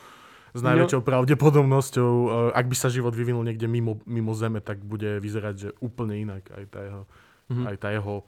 s 0.54 0.60
najväčšou 0.62 1.02
pravdepodobnosťou, 1.02 2.12
eh, 2.12 2.58
ak 2.58 2.66
by 2.68 2.76
sa 2.76 2.88
život 2.92 3.16
vyvinul 3.16 3.44
niekde 3.44 3.64
mimo, 3.64 4.00
mimo 4.04 4.32
Zeme, 4.36 4.60
tak 4.60 4.84
bude 4.84 5.20
vyzerať, 5.20 5.54
že 5.56 5.68
úplne 5.80 6.20
inak 6.20 6.48
aj 6.52 6.64
tá 6.68 6.80
jeho, 6.84 7.02
Mhm. 7.44 7.64
aj 7.68 7.76
tá 7.76 7.88
jeho 7.92 8.24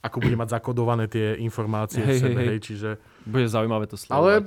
ako 0.00 0.16
bude 0.24 0.32
mať 0.32 0.48
zakodované 0.56 1.12
tie 1.12 1.36
informácie 1.44 2.00
Hej, 2.00 2.08
v 2.08 2.20
sebe, 2.24 2.40
hej, 2.40 2.40
hej. 2.40 2.48
hej, 2.56 2.60
čiže... 2.64 2.90
Bude 3.28 3.44
zaujímavé 3.44 3.84
to 3.84 4.00
Ale 4.08 4.40
sledovať. 4.40 4.44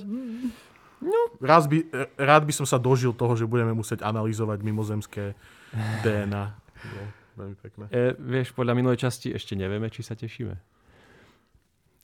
No, 1.03 1.21
rád, 1.43 1.67
by, 1.67 1.77
rád 2.15 2.43
by 2.47 2.53
som 2.55 2.65
sa 2.65 2.79
dožil 2.79 3.11
toho, 3.13 3.35
že 3.35 3.45
budeme 3.45 3.75
musieť 3.75 4.01
analyzovať 4.01 4.59
mimozemské 4.63 5.35
DNA. 6.01 6.43
No, 6.55 7.03
veľmi 7.37 7.55
pekné. 7.59 7.83
E, 7.91 8.15
vieš, 8.17 8.55
podľa 8.55 8.73
minulej 8.79 9.03
časti 9.03 9.35
ešte 9.35 9.53
nevieme, 9.59 9.91
či 9.91 10.01
sa 10.01 10.15
tešíme. 10.15 10.55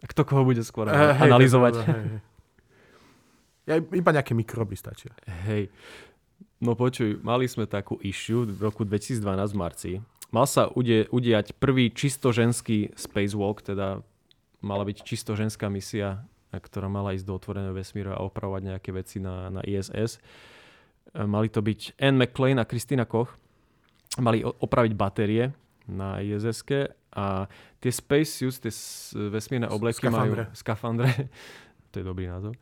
Kto 0.07 0.21
koho 0.23 0.47
bude 0.47 0.63
skôr 0.63 0.88
hej, 0.88 1.27
analyzovať. 1.27 1.73
hej, 1.83 2.03
hej. 2.07 2.21
Ja, 3.69 3.75
iba 3.77 4.09
nejaké 4.09 4.33
mikroby 4.33 4.73
stačia. 4.73 5.13
Hej. 5.45 5.69
No 6.57 6.73
počuj, 6.73 7.21
mali 7.21 7.45
sme 7.45 7.69
takú 7.69 8.01
issue 8.01 8.43
v 8.43 8.59
roku 8.65 8.81
2012 8.81 9.21
v 9.53 9.57
marci. 9.57 9.91
Mal 10.33 10.45
sa 10.49 10.69
udie, 10.73 11.05
udiať 11.13 11.53
prvý 11.57 11.93
čisto 11.93 12.33
ženský 12.33 12.93
spacewalk, 12.97 13.62
teda 13.62 14.01
mala 14.65 14.83
byť 14.85 14.97
čisto 15.05 15.38
ženská 15.38 15.69
misia, 15.69 16.25
ktorá 16.57 16.89
mala 16.89 17.13
ísť 17.13 17.25
do 17.29 17.38
otvoreného 17.38 17.75
vesmíru 17.77 18.17
a 18.17 18.25
opravovať 18.25 18.62
nejaké 18.73 18.89
veci 18.89 19.21
na, 19.21 19.53
na 19.53 19.62
ISS. 19.62 20.17
E, 20.17 20.19
Mali 21.25 21.53
to 21.53 21.62
byť 21.62 22.01
Anne 22.01 22.25
McClain 22.25 22.57
a 22.57 22.65
Christina 22.65 23.05
Koch. 23.05 23.38
Mali 24.17 24.41
opraviť 24.41 24.93
batérie 24.97 25.53
na 25.85 26.21
iss 26.21 26.65
a 27.09 27.49
tie 27.81 27.91
spacesuits, 27.93 28.62
tie 28.62 28.73
vesmírne 29.33 29.69
obleky 29.69 30.05
skafandre. 30.05 30.49
majú... 30.49 30.57
Skafandre. 30.57 31.09
to 31.93 31.95
je 32.01 32.05
dobrý 32.05 32.29
názov. 32.29 32.53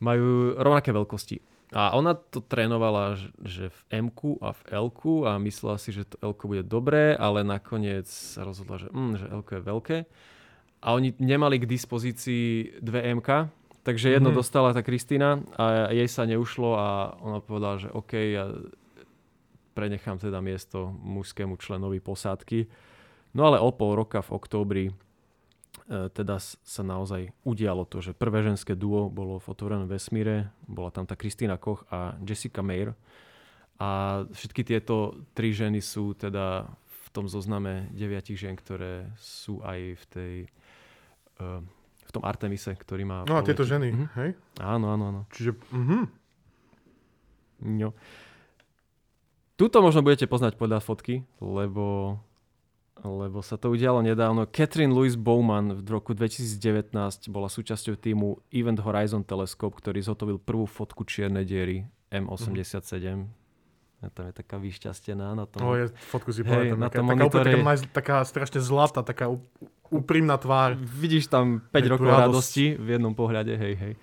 Majú 0.00 0.56
rovnaké 0.56 0.92
veľkosti. 0.92 1.40
A 1.72 1.96
ona 1.96 2.12
to 2.12 2.44
trénovala, 2.44 3.16
že 3.40 3.72
v 3.72 3.80
m 4.04 4.08
a 4.44 4.52
v 4.52 4.60
l 4.68 4.88
a 5.24 5.40
myslela 5.40 5.80
si, 5.80 5.88
že 5.88 6.04
to 6.04 6.20
l 6.20 6.36
bude 6.36 6.68
dobré, 6.68 7.16
ale 7.16 7.40
nakoniec 7.40 8.04
sa 8.04 8.44
rozhodla, 8.44 8.76
že, 8.76 8.88
mm, 8.92 9.12
že 9.16 9.26
l 9.32 9.40
je 9.40 9.62
veľké. 9.64 9.98
A 10.82 10.98
oni 10.98 11.14
nemali 11.22 11.62
k 11.62 11.70
dispozícii 11.70 12.78
dve 12.82 13.06
m 13.06 13.22
takže 13.82 14.14
jedno 14.14 14.30
Mhm. 14.30 14.36
dostala 14.38 14.70
tá 14.74 14.82
Kristina 14.82 15.42
a 15.58 15.90
jej 15.90 16.06
sa 16.06 16.22
neušlo 16.26 16.70
a 16.78 17.18
ona 17.18 17.38
povedala, 17.42 17.82
že 17.82 17.88
OK, 17.90 18.12
ja 18.14 18.46
prenechám 19.74 20.18
teda 20.18 20.38
miesto 20.38 20.94
mužskému 21.02 21.56
členovi 21.58 21.98
posádky. 21.98 22.66
No 23.34 23.48
ale 23.48 23.58
o 23.58 23.72
pol 23.72 23.96
roka 23.96 24.20
v 24.22 24.30
októbri 24.36 24.84
e, 24.86 24.94
teda 26.12 26.38
sa 26.38 26.82
naozaj 26.84 27.32
udialo 27.42 27.88
to, 27.88 28.04
že 28.04 28.12
prvé 28.12 28.44
ženské 28.44 28.76
duo 28.76 29.08
bolo 29.08 29.40
v 29.40 29.46
otvorenom 29.48 29.88
vesmíre, 29.88 30.52
bola 30.68 30.92
tam 30.92 31.08
tá 31.08 31.16
Kristina 31.16 31.56
Koch 31.56 31.82
a 31.90 32.14
Jessica 32.22 32.60
Mayer. 32.62 32.94
A 33.82 34.22
všetky 34.30 34.62
tieto 34.62 35.16
tri 35.34 35.50
ženy 35.50 35.82
sú 35.82 36.14
teda 36.14 36.70
v 36.86 37.06
tom 37.10 37.26
zozname 37.26 37.90
deviatich 37.90 38.38
žien, 38.38 38.54
ktoré 38.54 39.10
sú 39.18 39.58
aj 39.64 39.78
v 39.96 40.04
tej 40.12 40.34
v 41.38 42.10
tom 42.10 42.22
Artemise, 42.22 42.72
ktorý 42.72 43.02
má... 43.02 43.24
No 43.24 43.36
a 43.36 43.42
tieto 43.42 43.62
ženy, 43.62 43.88
Mhm. 43.88 44.06
hej? 44.14 44.30
Áno, 44.58 44.90
áno, 44.90 45.04
áno. 45.06 45.20
Čiže, 45.30 45.56
mhm. 45.70 46.00
No. 47.62 47.94
Tuto 49.54 49.78
možno 49.78 50.02
budete 50.02 50.26
poznať 50.26 50.58
podľa 50.58 50.82
fotky, 50.82 51.22
lebo, 51.38 52.18
lebo 52.98 53.38
sa 53.40 53.54
to 53.54 53.70
udialo 53.70 54.02
nedávno. 54.02 54.44
Catherine 54.44 54.90
Louise 54.90 55.14
Bowman 55.14 55.78
v 55.78 55.88
roku 55.88 56.10
2019 56.12 56.90
bola 57.28 57.46
súčasťou 57.46 57.94
týmu 57.94 58.28
Event 58.50 58.82
Horizon 58.82 59.22
Telescope, 59.22 59.72
ktorý 59.72 60.02
zhotovil 60.02 60.36
prvú 60.36 60.66
fotku 60.66 61.06
čiernej 61.06 61.44
diery 61.44 61.76
M87. 62.10 63.30
A 64.02 64.10
tam 64.10 64.26
je 64.26 64.34
taká 64.34 64.58
vyšťastená 64.58 65.30
na 65.30 65.46
tom. 65.46 65.62
No, 65.62 65.78
je, 65.78 65.86
fotku 66.10 66.34
si 66.34 66.42
Hej, 66.42 66.74
pamätám. 66.74 66.74
na 66.76 66.88
taká, 66.90 66.98
tom 66.98 67.06
taká, 67.06 67.14
monitore 67.14 67.50
taká, 67.54 67.62
taká 67.86 68.16
strašne 68.26 68.58
zlatá, 68.58 69.00
taká 69.00 69.30
úprimná 69.92 70.40
tvár. 70.40 70.74
Vidíš 70.80 71.28
tam 71.28 71.60
5 71.68 71.76
Hej, 71.76 71.82
tú 71.84 71.88
rokov 71.92 72.08
radosť. 72.08 72.24
radosti 72.24 72.66
v 72.80 72.88
jednom 72.96 73.12
pohľade, 73.12 73.52
hej, 73.54 73.74
hej. 73.76 73.94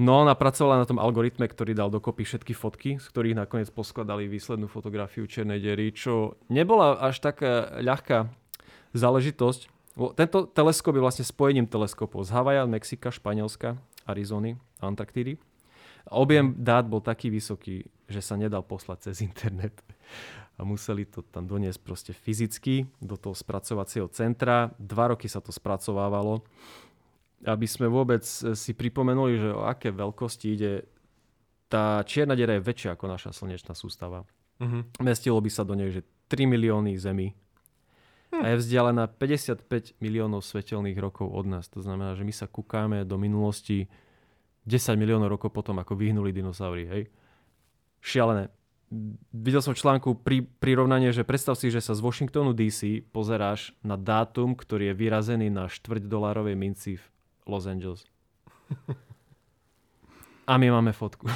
No, 0.00 0.24
ona 0.24 0.32
pracovala 0.32 0.80
na 0.80 0.88
tom 0.88 0.96
algoritme, 0.96 1.44
ktorý 1.44 1.76
dal 1.76 1.92
dokopy 1.92 2.24
všetky 2.24 2.56
fotky, 2.56 2.90
z 2.96 3.06
ktorých 3.12 3.36
nakoniec 3.36 3.68
poskladali 3.68 4.26
výslednú 4.32 4.64
fotografiu 4.64 5.28
čiernej 5.28 5.60
diery, 5.60 5.92
čo 5.92 6.40
nebola 6.48 6.96
až 6.96 7.20
taká 7.20 7.78
ľahká 7.84 8.32
záležitosť. 8.96 9.68
Tento 10.16 10.48
teleskop 10.48 10.96
je 10.96 11.04
vlastne 11.04 11.24
spojením 11.26 11.68
teleskopov 11.68 12.24
z 12.24 12.32
Havaja, 12.32 12.64
Mexika, 12.64 13.12
Španielska, 13.12 13.76
Arizony 14.08 14.56
Antarktídy. 14.80 15.36
Objem 16.08 16.56
dát 16.56 16.88
bol 16.88 17.04
taký 17.04 17.28
vysoký, 17.28 17.84
že 18.08 18.24
sa 18.24 18.40
nedal 18.40 18.64
poslať 18.64 19.12
cez 19.12 19.20
internet. 19.20 19.76
A 20.60 20.62
museli 20.68 21.08
to 21.08 21.24
tam 21.24 21.48
doniesť 21.48 21.80
proste 21.80 22.12
fyzicky 22.12 22.84
do 23.00 23.16
toho 23.16 23.32
spracovacieho 23.32 24.12
centra. 24.12 24.76
Dva 24.76 25.16
roky 25.16 25.24
sa 25.24 25.40
to 25.40 25.48
spracovávalo. 25.50 26.44
aby 27.40 27.64
sme 27.64 27.88
vôbec 27.88 28.20
si 28.52 28.76
pripomenuli, 28.76 29.40
že 29.40 29.48
o 29.56 29.64
aké 29.64 29.88
veľkosti 29.88 30.46
ide, 30.52 30.84
tá 31.72 32.04
čierna 32.04 32.36
diera 32.36 32.60
je 32.60 32.66
väčšia 32.68 32.92
ako 32.92 33.08
naša 33.08 33.32
slnečná 33.32 33.72
sústava. 33.72 34.28
Uh-huh. 34.60 34.84
Mestilo 35.00 35.40
by 35.40 35.48
sa 35.48 35.64
do 35.64 35.72
nej, 35.72 35.88
že 35.88 36.04
3 36.28 36.44
milióny 36.44 37.00
zemí. 37.00 37.32
Hm. 38.30 38.42
A 38.44 38.46
je 38.52 38.56
vzdialená 38.60 39.08
55 39.08 39.96
miliónov 39.98 40.44
svetelných 40.44 41.00
rokov 41.00 41.32
od 41.32 41.48
nás. 41.48 41.66
To 41.72 41.80
znamená, 41.80 42.12
že 42.14 42.28
my 42.28 42.34
sa 42.36 42.44
kúkáme 42.44 43.08
do 43.08 43.16
minulosti 43.16 43.88
10 44.68 45.00
miliónov 45.00 45.32
rokov 45.32 45.50
potom, 45.50 45.80
ako 45.80 45.96
vyhnuli 45.96 46.30
dinosaury. 46.30 46.84
Hej? 46.86 47.02
Šialené. 48.04 48.52
Videl 49.30 49.62
som 49.62 49.70
v 49.70 49.78
článku 49.78 50.18
pri, 50.18 50.42
prirovnanie, 50.58 51.14
že 51.14 51.22
predstav 51.22 51.54
si, 51.54 51.70
že 51.70 51.78
sa 51.78 51.94
z 51.94 52.02
Washingtonu 52.02 52.50
DC 52.50 53.06
pozeráš 53.14 53.70
na 53.86 53.94
dátum, 53.94 54.58
ktorý 54.58 54.90
je 54.90 54.98
vyrazený 54.98 55.46
na 55.46 55.70
štvrť 55.70 56.10
dolárovej 56.10 56.58
minci 56.58 56.98
v 56.98 57.04
Los 57.46 57.70
Angeles. 57.70 58.02
A 60.50 60.58
my 60.58 60.74
máme 60.74 60.90
fotku. 60.90 61.30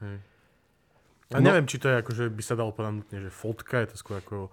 Hej. 0.00 0.16
A 1.32 1.40
no, 1.40 1.52
neviem, 1.52 1.68
či 1.68 1.76
to 1.76 1.92
je 1.92 2.00
ako, 2.00 2.10
že 2.16 2.24
by 2.32 2.42
sa 2.44 2.56
dalo 2.56 2.72
povedať 2.72 3.04
nutne, 3.04 3.18
že 3.20 3.30
fotka 3.32 3.84
je 3.84 3.92
to 3.92 3.96
skôr 4.00 4.20
ako 4.20 4.48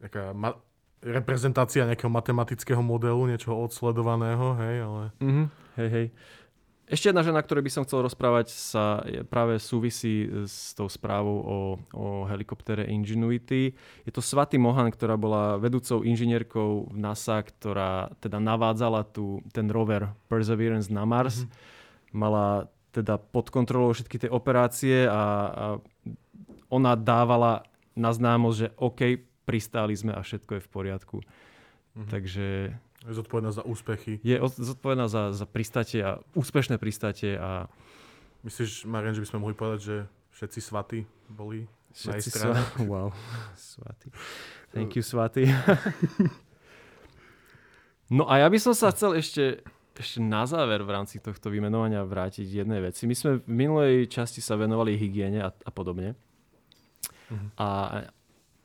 nejaká 0.00 0.32
ma- 0.32 0.56
reprezentácia 1.00 1.88
nejakého 1.88 2.12
matematického 2.12 2.80
modelu, 2.84 3.20
niečoho 3.28 3.56
odsledovaného, 3.64 4.56
hej, 4.60 4.76
ale... 4.84 5.04
Mm-hmm. 5.20 5.46
Hej, 5.80 5.88
hej. 5.88 6.06
Ešte 6.90 7.14
jedna 7.14 7.22
žena, 7.22 7.38
ktorej 7.38 7.62
by 7.62 7.70
som 7.70 7.86
chcel 7.86 8.02
rozprávať, 8.02 8.50
sa 8.50 8.98
práve 9.30 9.62
súvisí 9.62 10.26
s 10.42 10.74
tou 10.74 10.90
správou 10.90 11.38
o, 11.38 11.58
o 11.94 12.06
helikoptere 12.26 12.90
Ingenuity. 12.90 13.70
Je 14.02 14.10
to 14.10 14.18
Svatý 14.18 14.58
Mohan, 14.58 14.90
ktorá 14.90 15.14
bola 15.14 15.54
vedúcou 15.54 16.02
inžinierkou 16.02 16.90
v 16.90 16.96
NASA, 16.98 17.46
ktorá 17.46 18.10
teda 18.18 18.42
navádzala 18.42 19.06
tu, 19.06 19.38
ten 19.54 19.70
rover 19.70 20.10
Perseverance 20.26 20.90
na 20.90 21.06
Mars. 21.06 21.46
Mm-hmm. 21.46 22.18
Mala 22.18 22.66
teda 22.90 23.22
pod 23.22 23.54
kontrolou 23.54 23.94
všetky 23.94 24.26
tie 24.26 24.30
operácie 24.34 25.06
a, 25.06 25.14
a 25.14 25.64
ona 26.74 26.98
dávala 26.98 27.62
na 27.94 28.10
známosť, 28.10 28.56
že 28.58 28.68
OK, 28.82 29.00
pristáli 29.46 29.94
sme 29.94 30.10
a 30.10 30.26
všetko 30.26 30.58
je 30.58 30.64
v 30.66 30.70
poriadku. 30.74 31.16
Mm-hmm. 31.22 32.10
Takže 32.10 32.46
je 33.08 33.14
zodpovedná 33.16 33.48
za 33.52 33.64
úspechy. 33.64 34.20
Je 34.20 34.36
zodpovedná 34.44 35.08
za, 35.08 35.32
za 35.32 35.46
pristatie 35.48 36.04
a 36.04 36.20
úspešné 36.36 36.76
pristatie. 36.76 37.40
A... 37.40 37.72
Myslíš, 38.44 38.84
Marian, 38.84 39.16
že 39.16 39.24
by 39.24 39.28
sme 39.28 39.38
mohli 39.40 39.56
povedať, 39.56 39.80
že 39.80 39.96
všetci 40.36 40.60
svatí 40.60 41.00
boli 41.32 41.64
všetci 41.96 42.28
na 42.28 42.36
strane? 42.36 42.60
Sva- 42.60 42.88
wow, 42.92 43.08
svatí. 43.56 44.08
Thank 44.76 45.00
you, 45.00 45.04
svatí. 45.16 45.48
no 48.12 48.28
a 48.28 48.44
ja 48.44 48.48
by 48.52 48.58
som 48.60 48.76
sa 48.76 48.92
chcel 48.92 49.16
ešte, 49.16 49.64
ešte 49.96 50.20
na 50.20 50.44
záver 50.44 50.84
v 50.84 50.92
rámci 50.92 51.24
tohto 51.24 51.48
vymenovania 51.48 52.04
vrátiť 52.04 52.46
jednej 52.46 52.84
veci. 52.84 53.08
My 53.08 53.16
sme 53.16 53.40
v 53.40 53.48
minulej 53.48 54.12
časti 54.12 54.44
sa 54.44 54.60
venovali 54.60 55.00
hygiene 55.00 55.40
a, 55.40 55.48
a 55.48 55.70
podobne. 55.72 56.20
Mm-hmm. 57.32 57.50
A, 57.56 57.68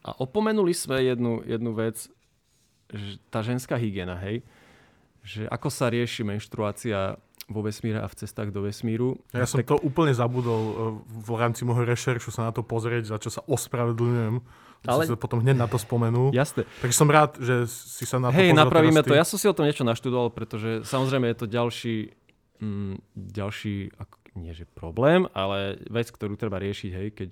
a 0.06 0.10
opomenuli 0.20 0.76
sme 0.76 1.00
jednu, 1.00 1.40
jednu 1.48 1.72
vec, 1.72 2.10
tá 3.34 3.40
ženská 3.42 3.76
hygiena, 3.76 4.18
hej, 4.22 4.46
že 5.26 5.50
ako 5.50 5.70
sa 5.74 5.90
rieši 5.90 6.22
menštruácia 6.22 7.18
vo 7.46 7.62
vesmíre 7.62 8.02
a 8.02 8.08
v 8.10 8.16
cestách 8.18 8.50
do 8.50 8.66
vesmíru. 8.66 9.22
Ja 9.30 9.46
som 9.46 9.62
tak... 9.62 9.70
to 9.70 9.78
úplne 9.86 10.14
zabudol 10.18 10.62
e, 10.66 10.74
v 11.06 11.30
rámci 11.38 11.62
môjho 11.62 11.86
rešeršu 11.86 12.34
sa 12.34 12.50
na 12.50 12.52
to 12.54 12.66
pozrieť, 12.66 13.06
za 13.06 13.18
čo 13.22 13.30
sa 13.30 13.46
ospravedlňujem. 13.46 14.42
Ale... 14.86 15.02
Som 15.06 15.18
sa 15.18 15.22
potom 15.22 15.42
hneď 15.42 15.58
na 15.58 15.70
to 15.70 15.78
spomenul. 15.78 16.34
Jasne. 16.34 16.66
Takže 16.82 16.96
som 16.98 17.10
rád, 17.10 17.38
že 17.42 17.70
si 17.70 18.06
sa 18.06 18.18
na 18.18 18.34
to 18.34 18.38
Hej, 18.38 18.54
napravíme 18.54 19.02
to. 19.06 19.14
Ja 19.14 19.26
som 19.26 19.38
si 19.38 19.46
o 19.46 19.54
tom 19.54 19.66
niečo 19.66 19.86
naštudoval, 19.86 20.34
pretože 20.34 20.86
samozrejme 20.86 21.26
je 21.34 21.38
to 21.38 21.48
ďalší, 21.50 21.98
mm, 22.62 22.94
ďalší 23.14 23.94
ako, 23.98 24.16
nie 24.42 24.54
že 24.54 24.66
problém, 24.66 25.30
ale 25.34 25.82
vec, 25.90 26.10
ktorú 26.10 26.38
treba 26.38 26.58
riešiť, 26.62 26.92
hej, 26.94 27.08
keď, 27.14 27.30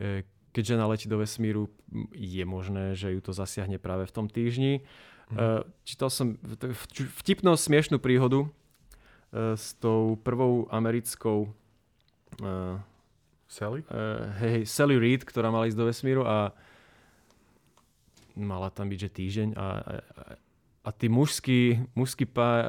e, 0.00 0.24
keď 0.56 0.72
žena 0.72 0.88
letí 0.88 1.04
do 1.04 1.20
vesmíru, 1.20 1.68
je 2.16 2.40
možné, 2.48 2.96
že 2.96 3.12
ju 3.12 3.20
to 3.20 3.36
zasiahne 3.36 3.76
práve 3.76 4.08
v 4.08 4.14
tom 4.16 4.24
týždni. 4.24 4.80
Mm. 5.28 5.68
Čítal 5.84 6.08
som 6.08 6.40
vtipnú 7.20 7.52
smiešnú 7.60 8.00
príhodu 8.00 8.48
e, 8.48 8.48
s 9.52 9.76
tou 9.76 10.16
prvou 10.24 10.64
americkou 10.72 11.52
uh, 12.40 12.80
Sally? 13.44 13.84
Hej, 14.40 14.64
Sally 14.64 14.96
Reid, 14.96 15.28
ktorá 15.28 15.52
mala 15.52 15.68
ísť 15.68 15.76
do 15.76 15.84
vesmíru 15.92 16.24
a 16.24 16.56
mala 18.32 18.72
tam 18.72 18.88
byť, 18.88 18.98
že 19.04 19.10
týždeň 19.12 19.48
a, 19.60 19.60
a, 19.60 19.66
a 20.82 20.90
tí 20.96 21.12
mužskí, 21.12 21.84
mužskí 21.92 22.24
pá, 22.24 22.64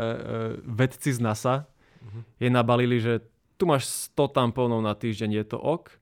vedci 0.63 1.15
z 1.15 1.23
NASA 1.23 1.63
uh-huh. 1.63 2.23
jej 2.39 2.51
nabalili, 2.51 2.99
že 2.99 3.23
tu 3.57 3.65
máš 3.65 4.11
100 4.13 4.37
tampónov 4.37 4.83
na 4.83 4.93
týždeň, 4.93 5.29
je 5.39 5.45
to 5.55 5.57
ok? 5.57 5.97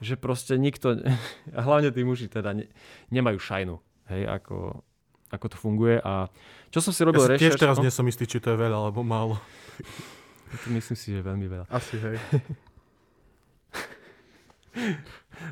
Že 0.00 0.16
proste 0.16 0.56
nikto, 0.56 0.96
a 1.56 1.60
hlavne 1.60 1.92
tí 1.92 2.02
muži 2.02 2.26
teda 2.26 2.56
ne, 2.56 2.64
nemajú 3.12 3.38
šajnu, 3.38 3.76
hej, 4.10 4.22
ako, 4.26 4.82
ako 5.30 5.46
to 5.46 5.56
funguje. 5.56 6.00
A 6.00 6.32
čo 6.72 6.80
som 6.80 6.92
si 6.96 7.04
robil 7.04 7.22
ja 7.24 7.36
si 7.36 7.46
tiež 7.46 7.60
teraz 7.60 7.76
no? 7.78 7.84
nie 7.84 7.92
som 7.92 8.08
istý, 8.08 8.24
či 8.24 8.40
to 8.40 8.52
je 8.52 8.58
veľa 8.58 8.88
alebo 8.88 9.04
málo. 9.04 9.38
Myslím 10.74 10.98
si, 10.98 11.14
že 11.14 11.22
veľmi 11.22 11.46
veľa. 11.46 11.66
Asi, 11.70 11.94
hej. 12.00 12.18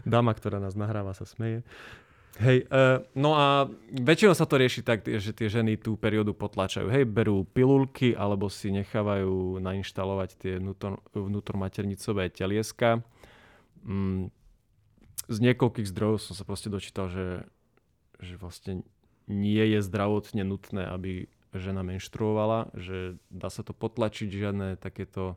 Dáma, 0.03 0.35
ktorá 0.35 0.59
nás 0.59 0.75
nahráva, 0.75 1.15
sa 1.15 1.23
smeje. 1.23 1.63
Hej, 2.39 2.71
uh, 2.71 3.03
no 3.19 3.35
a 3.35 3.67
väčšinou 3.91 4.31
sa 4.31 4.47
to 4.47 4.63
rieši 4.63 4.87
tak, 4.87 5.03
že 5.03 5.35
tie 5.35 5.51
ženy 5.51 5.75
tú 5.75 5.99
periódu 5.99 6.39
potlačajú. 6.39 6.87
Hej, 6.87 7.11
berú 7.11 7.43
pilulky 7.51 8.15
alebo 8.15 8.47
si 8.47 8.71
nechávajú 8.71 9.59
nainštalovať 9.59 10.31
tie 10.39 10.53
vnútor, 10.63 11.03
vnútormaternicové 11.19 12.31
telieska. 12.31 13.03
Mm, 13.83 14.31
z 15.29 15.39
niekoľkých 15.45 15.89
zdrojov 15.89 16.25
som 16.25 16.35
sa 16.35 16.49
proste 16.49 16.73
dočítal, 16.73 17.13
že, 17.13 17.45
že 18.19 18.41
vlastne 18.41 18.83
nie 19.29 19.61
je 19.61 19.85
zdravotne 19.85 20.43
nutné, 20.43 20.89
aby 20.89 21.29
žena 21.53 21.85
menštruovala, 21.85 22.73
že 22.77 23.21
dá 23.29 23.53
sa 23.53 23.61
to 23.61 23.77
potlačiť, 23.77 24.29
žiadne 24.29 24.81
takéto 24.81 25.37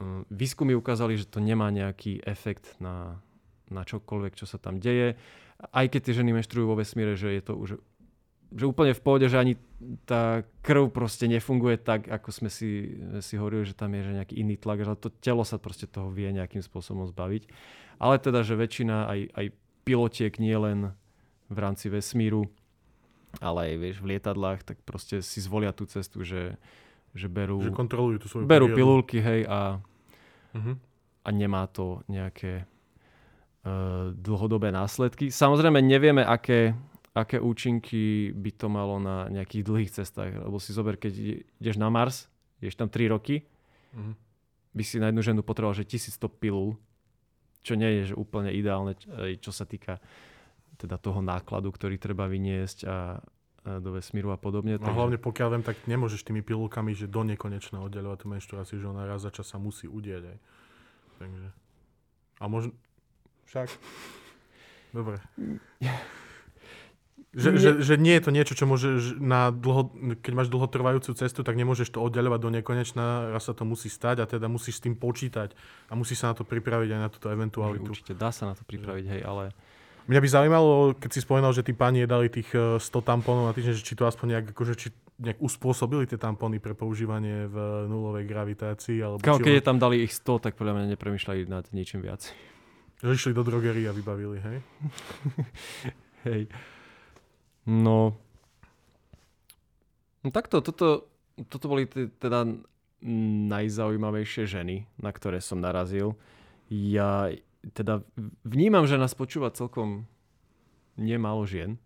um, 0.00 0.24
výskumy 0.32 0.72
ukázali, 0.76 1.20
že 1.20 1.28
to 1.28 1.40
nemá 1.40 1.68
nejaký 1.68 2.24
efekt 2.24 2.76
na, 2.80 3.20
na 3.68 3.84
čokoľvek, 3.84 4.32
čo 4.36 4.48
sa 4.48 4.56
tam 4.56 4.80
deje. 4.80 5.16
Aj 5.56 5.86
keď 5.88 6.00
tie 6.08 6.16
ženy 6.20 6.36
menštruujú 6.36 6.66
vo 6.68 6.80
vesmíre, 6.80 7.16
že 7.16 7.32
je 7.32 7.42
to 7.44 7.52
už 7.56 7.70
že 8.54 8.64
úplne 8.66 8.94
v 8.94 9.02
pohode, 9.02 9.26
že 9.26 9.38
ani 9.40 9.54
tá 10.08 10.46
krv 10.64 10.88
proste 10.88 11.28
nefunguje 11.28 11.76
tak, 11.76 12.08
ako 12.08 12.28
sme 12.32 12.50
si, 12.50 12.96
si 13.20 13.34
hovorili, 13.36 13.68
že 13.68 13.76
tam 13.76 13.92
je 13.92 14.06
že 14.06 14.12
nejaký 14.16 14.34
iný 14.38 14.56
tlak, 14.56 14.86
že 14.86 14.94
to 14.96 15.10
telo 15.20 15.44
sa 15.44 15.60
proste 15.60 15.84
toho 15.84 16.08
vie 16.08 16.30
nejakým 16.32 16.62
spôsobom 16.62 17.04
zbaviť. 17.10 17.50
Ale 17.96 18.20
teda, 18.20 18.44
že 18.44 18.56
väčšina 18.56 19.08
aj, 19.08 19.20
aj 19.34 19.46
pilotiek 19.84 20.32
nie 20.40 20.56
len 20.56 20.78
v 21.46 21.58
rámci 21.58 21.86
vesmíru, 21.92 22.50
ale 23.38 23.72
aj 23.72 23.74
vieš, 23.78 23.96
v 24.02 24.16
lietadlách, 24.16 24.64
tak 24.64 24.76
proste 24.82 25.20
si 25.20 25.38
zvolia 25.38 25.70
tú 25.70 25.84
cestu, 25.86 26.24
že, 26.24 26.56
že 27.12 27.28
berú, 27.28 27.60
že 27.62 27.70
kontrolujú 27.70 28.24
tú 28.24 28.28
svoju 28.28 28.44
berú 28.48 28.72
periódu. 28.72 28.78
pilulky, 28.78 29.18
hej, 29.20 29.40
a, 29.46 29.78
uh-huh. 30.56 30.74
a 31.22 31.28
nemá 31.30 31.68
to 31.68 32.02
nejaké 32.08 32.64
uh, 32.64 34.10
dlhodobé 34.16 34.72
následky. 34.72 35.28
Samozrejme 35.28 35.78
nevieme, 35.84 36.24
aké, 36.24 36.74
aké 37.16 37.40
účinky 37.40 38.36
by 38.36 38.50
to 38.52 38.68
malo 38.68 39.00
na 39.00 39.32
nejakých 39.32 39.64
dlhých 39.64 39.94
cestách. 39.96 40.36
Lebo 40.36 40.60
si 40.60 40.76
zober, 40.76 41.00
keď 41.00 41.40
ideš 41.56 41.80
na 41.80 41.88
Mars, 41.88 42.28
ideš 42.60 42.76
tam 42.76 42.92
3 42.92 43.08
roky, 43.08 43.48
uh-huh. 43.96 44.12
by 44.76 44.82
si 44.84 45.00
na 45.00 45.08
jednu 45.08 45.24
ženu 45.24 45.40
potreboval, 45.40 45.72
že 45.72 45.88
1100 45.88 46.28
pilul 46.36 46.76
čo 47.66 47.74
nie 47.74 47.90
je 47.98 48.14
že 48.14 48.14
úplne 48.14 48.54
ideálne, 48.54 48.94
čo 49.42 49.50
sa 49.50 49.66
týka 49.66 49.98
teda 50.78 51.02
toho 51.02 51.18
nákladu, 51.18 51.74
ktorý 51.74 51.98
treba 51.98 52.30
vyniesť 52.30 52.86
a, 52.86 53.18
a 53.66 53.82
do 53.82 53.98
vesmíru 53.98 54.30
a 54.30 54.38
podobne. 54.38 54.78
No 54.78 54.86
takže... 54.86 54.94
hlavne 54.94 55.18
pokiaľ 55.18 55.48
viem, 55.58 55.64
tak 55.66 55.82
nemôžeš 55.90 56.22
tými 56.22 56.46
pilulkami, 56.46 56.94
že 56.94 57.10
do 57.10 57.26
nekonečna 57.26 57.82
oddeľovať 57.82 58.18
tú 58.22 58.26
menštruáciu, 58.30 58.78
že 58.78 58.86
ona 58.86 59.02
raz 59.10 59.26
za 59.26 59.34
čas 59.34 59.50
sa 59.50 59.58
musí 59.58 59.90
udieť 59.90 60.22
aj. 60.22 60.38
Takže... 61.18 61.46
A 62.38 62.44
možno... 62.46 62.70
Však... 63.50 63.66
Dobre. 64.96 65.18
Že, 67.36 67.48
nie. 67.52 67.60
Že, 67.60 67.70
že 67.84 67.94
nie 68.00 68.14
je 68.16 68.22
to 68.24 68.30
niečo, 68.32 68.54
čo 68.56 68.64
môže 68.64 69.20
na 69.20 69.52
dlho, 69.52 69.92
keď 70.24 70.32
máš 70.32 70.48
dlhotrvajúcu 70.48 71.12
cestu, 71.12 71.44
tak 71.44 71.60
nemôžeš 71.60 71.92
to 71.92 72.00
oddeľovať 72.00 72.40
do 72.40 72.50
nekonečna, 72.56 73.28
raz 73.28 73.44
sa 73.44 73.52
to 73.52 73.68
musí 73.68 73.92
stať 73.92 74.24
a 74.24 74.26
teda 74.26 74.48
musíš 74.48 74.80
s 74.80 74.88
tým 74.88 74.96
počítať 74.96 75.52
a 75.88 75.92
musíš 75.92 76.24
sa 76.24 76.32
na 76.32 76.34
to 76.40 76.48
pripraviť 76.48 76.96
aj 76.96 77.00
na 77.04 77.12
túto 77.12 77.28
eventualitu. 77.28 77.92
Určite 77.92 78.16
dá 78.16 78.32
sa 78.32 78.48
na 78.48 78.56
to 78.56 78.64
pripraviť, 78.64 79.04
hej, 79.12 79.20
ale... 79.20 79.52
Mňa 80.06 80.20
by 80.22 80.28
zaujímalo, 80.32 80.72
keď 80.96 81.10
si 81.12 81.20
spomenal, 81.20 81.52
že 81.52 81.66
tí 81.66 81.76
páni 81.76 82.08
dali 82.08 82.32
tých 82.32 82.54
100 82.54 82.80
e, 82.80 83.02
tampónov 83.04 83.50
na 83.50 83.52
týždeň, 83.52 83.74
že 83.74 83.84
či 83.84 83.98
to 83.98 84.08
aspoň 84.08 84.26
nejak, 84.38 84.46
akože, 84.54 84.74
či 84.78 84.88
nejak 85.18 85.42
uspôsobili 85.42 86.06
tie 86.06 86.14
tampóny 86.16 86.62
pre 86.62 86.78
používanie 86.78 87.50
v 87.50 87.56
nulovej 87.90 88.24
gravitácii. 88.24 89.02
Alebo 89.02 89.18
Kámo, 89.18 89.42
keď 89.42 89.60
je 89.60 89.64
tam 89.66 89.82
dali 89.82 90.06
ich 90.06 90.14
100, 90.14 90.46
tak 90.46 90.52
podľa 90.54 90.78
mňa 90.78 90.94
nepremýšľali 90.94 91.50
nad 91.50 91.66
ničím 91.74 92.06
viac. 92.06 92.22
Že 93.02 93.12
išli 93.18 93.32
do 93.34 93.42
drogery 93.42 93.82
a 93.84 93.92
vybavili, 93.92 94.38
hej? 94.38 94.58
hej. 96.30 96.42
No, 97.66 98.14
no 100.22 100.28
takto, 100.30 100.62
toto 100.62 101.10
toto 101.44 101.68
boli 101.68 101.84
teda 102.16 102.48
najzaujímavejšie 103.52 104.48
ženy, 104.48 104.88
na 104.96 105.12
ktoré 105.12 105.44
som 105.44 105.60
narazil. 105.60 106.16
Ja 106.72 107.28
teda 107.76 108.00
vnímam, 108.40 108.88
že 108.88 108.96
nás 108.96 109.12
počúva 109.12 109.52
celkom 109.52 110.08
nemálo 110.96 111.44
žien, 111.44 111.76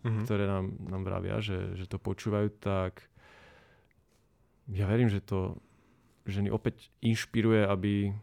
mm-hmm. 0.00 0.24
ktoré 0.24 0.48
nám, 0.48 0.72
nám 0.88 1.02
vravia, 1.04 1.36
že, 1.44 1.76
že 1.76 1.84
to 1.84 2.00
počúvajú, 2.00 2.48
tak 2.64 3.04
ja 4.72 4.88
verím, 4.88 5.12
že 5.12 5.20
to 5.20 5.60
ženy 6.24 6.48
opäť 6.48 6.88
inšpiruje, 7.04 7.68
aby 7.68 8.14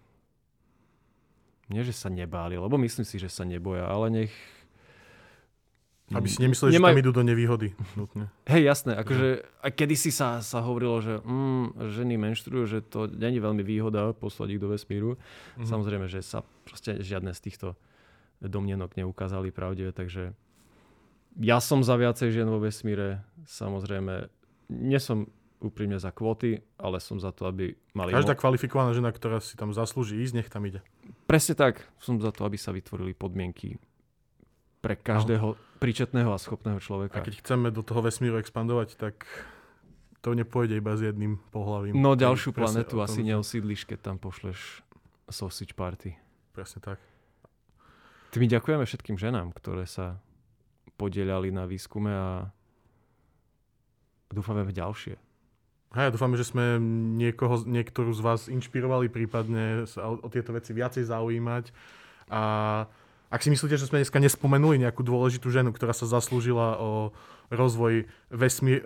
nie, 1.70 1.84
že 1.86 1.94
sa 1.94 2.10
nebáli, 2.10 2.58
lebo 2.58 2.82
myslím 2.82 3.06
si, 3.06 3.22
že 3.22 3.30
sa 3.30 3.46
neboja, 3.46 3.86
ale 3.86 4.10
nech 4.10 4.34
aby 6.10 6.28
si 6.30 6.42
nemysleli, 6.42 6.74
nemaj... 6.74 6.90
že 6.90 6.94
tam 6.98 7.04
idú 7.06 7.12
do 7.14 7.24
nevýhody. 7.26 7.68
Nutne. 7.94 8.34
Hej, 8.50 8.62
jasné. 8.66 8.98
Akože, 8.98 9.46
aj 9.62 9.72
kedysi 9.78 10.10
sa, 10.10 10.42
sa 10.42 10.66
hovorilo, 10.66 10.98
že 11.06 11.14
mm, 11.22 11.86
ženy 11.94 12.18
menštrujú, 12.18 12.64
že 12.66 12.80
to 12.82 13.06
není 13.06 13.38
veľmi 13.38 13.62
výhoda 13.62 14.14
poslať 14.18 14.58
ich 14.58 14.62
do 14.62 14.74
vesmíru. 14.74 15.16
Mm-hmm. 15.16 15.68
Samozrejme, 15.70 16.06
že 16.10 16.26
sa 16.26 16.42
proste 16.66 16.98
žiadne 17.06 17.30
z 17.34 17.42
týchto 17.46 17.68
domnenok 18.42 18.98
neukázali 18.98 19.54
pravdive, 19.54 19.94
takže 19.94 20.34
ja 21.38 21.58
som 21.62 21.86
za 21.86 21.94
viacej 21.94 22.34
žien 22.34 22.50
vo 22.50 22.58
vesmíre. 22.58 23.22
Samozrejme, 23.46 24.32
nie 24.74 25.00
som 25.00 25.30
úprimne 25.60 26.00
za 26.00 26.10
kvóty, 26.16 26.64
ale 26.80 27.04
som 27.04 27.20
za 27.20 27.36
to, 27.36 27.46
aby 27.46 27.76
mali... 27.92 28.16
Každá 28.16 28.34
mo- 28.34 28.42
kvalifikovaná 28.42 28.96
žena, 28.96 29.12
ktorá 29.12 29.44
si 29.44 29.60
tam 29.60 29.76
zaslúži 29.76 30.24
ísť, 30.24 30.34
nech 30.40 30.50
tam 30.50 30.64
ide. 30.66 30.80
Presne 31.28 31.54
tak. 31.54 31.84
Som 32.00 32.18
za 32.24 32.32
to, 32.32 32.48
aby 32.48 32.56
sa 32.56 32.72
vytvorili 32.72 33.12
podmienky 33.12 33.76
pre 34.80 34.96
každého 34.96 35.48
no. 35.56 35.60
príčetného 35.84 36.32
a 36.32 36.40
schopného 36.40 36.80
človeka. 36.80 37.20
A 37.20 37.26
keď 37.26 37.44
chceme 37.44 37.68
do 37.70 37.84
toho 37.84 38.00
vesmíru 38.00 38.40
expandovať, 38.40 38.96
tak 38.96 39.28
to 40.20 40.36
nepôjde 40.36 40.80
iba 40.80 40.96
s 40.96 41.02
jedným 41.04 41.40
pohľavím. 41.52 41.96
No 41.96 42.16
ďalšiu 42.16 42.52
planetu 42.52 43.00
asi 43.00 43.24
neosídliš, 43.24 43.88
keď 43.88 44.12
tam 44.12 44.16
pošleš 44.20 44.84
sausage 45.32 45.76
party. 45.76 46.16
Presne 46.52 46.80
tak. 46.84 47.00
Ty 48.30 48.36
my 48.38 48.48
ďakujeme 48.48 48.84
všetkým 48.86 49.18
ženám, 49.18 49.56
ktoré 49.56 49.90
sa 49.90 50.20
podielali 51.00 51.50
na 51.50 51.64
výskume 51.64 52.12
a 52.12 52.30
dúfame 54.30 54.68
v 54.68 54.76
ďalšie. 54.76 55.16
Hej, 55.90 56.14
dúfame, 56.14 56.38
že 56.38 56.46
sme 56.46 56.78
niekoho, 57.18 57.66
niektorú 57.66 58.14
z 58.14 58.22
vás 58.22 58.46
inšpirovali, 58.46 59.10
prípadne 59.10 59.90
sa 59.90 60.06
o, 60.06 60.22
o 60.22 60.28
tieto 60.30 60.54
veci 60.54 60.70
viacej 60.70 61.10
zaujímať. 61.10 61.74
A 62.30 62.42
ak 63.30 63.46
si 63.46 63.54
myslíte, 63.54 63.78
že 63.78 63.86
sme 63.86 64.02
dneska 64.02 64.18
nespomenuli 64.18 64.82
nejakú 64.82 65.06
dôležitú 65.06 65.54
ženu, 65.54 65.70
ktorá 65.70 65.94
sa 65.94 66.10
zaslúžila 66.10 66.82
o 66.82 67.14
rozvoj 67.54 68.10
vesmír, 68.34 68.86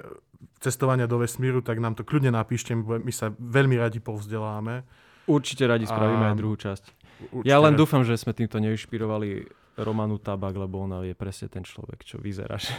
cestovania 0.59 1.07
do 1.07 1.19
vesmíru, 1.19 1.63
tak 1.63 1.79
nám 1.79 1.95
to 1.95 2.03
kľudne 2.03 2.31
napíšte, 2.35 2.75
my 2.75 3.11
sa 3.11 3.31
veľmi 3.35 3.79
radi 3.79 4.03
povzdeláme. 4.03 4.83
Určite 5.27 5.63
radi 5.67 5.87
spravíme 5.87 6.27
a... 6.27 6.29
aj 6.31 6.37
druhú 6.39 6.55
časť. 6.59 6.83
Určite 7.31 7.47
ja 7.47 7.59
len 7.63 7.75
dúfam, 7.79 8.03
že 8.03 8.19
sme 8.19 8.35
týmto 8.35 8.59
neinšpirovali 8.59 9.47
Romanu 9.79 10.19
Tabak, 10.19 10.53
lebo 10.55 10.83
ona 10.83 11.01
je 11.07 11.15
presne 11.15 11.47
ten 11.47 11.63
človek, 11.63 12.03
čo 12.03 12.19
vyzerá, 12.19 12.59
že, 12.63 12.75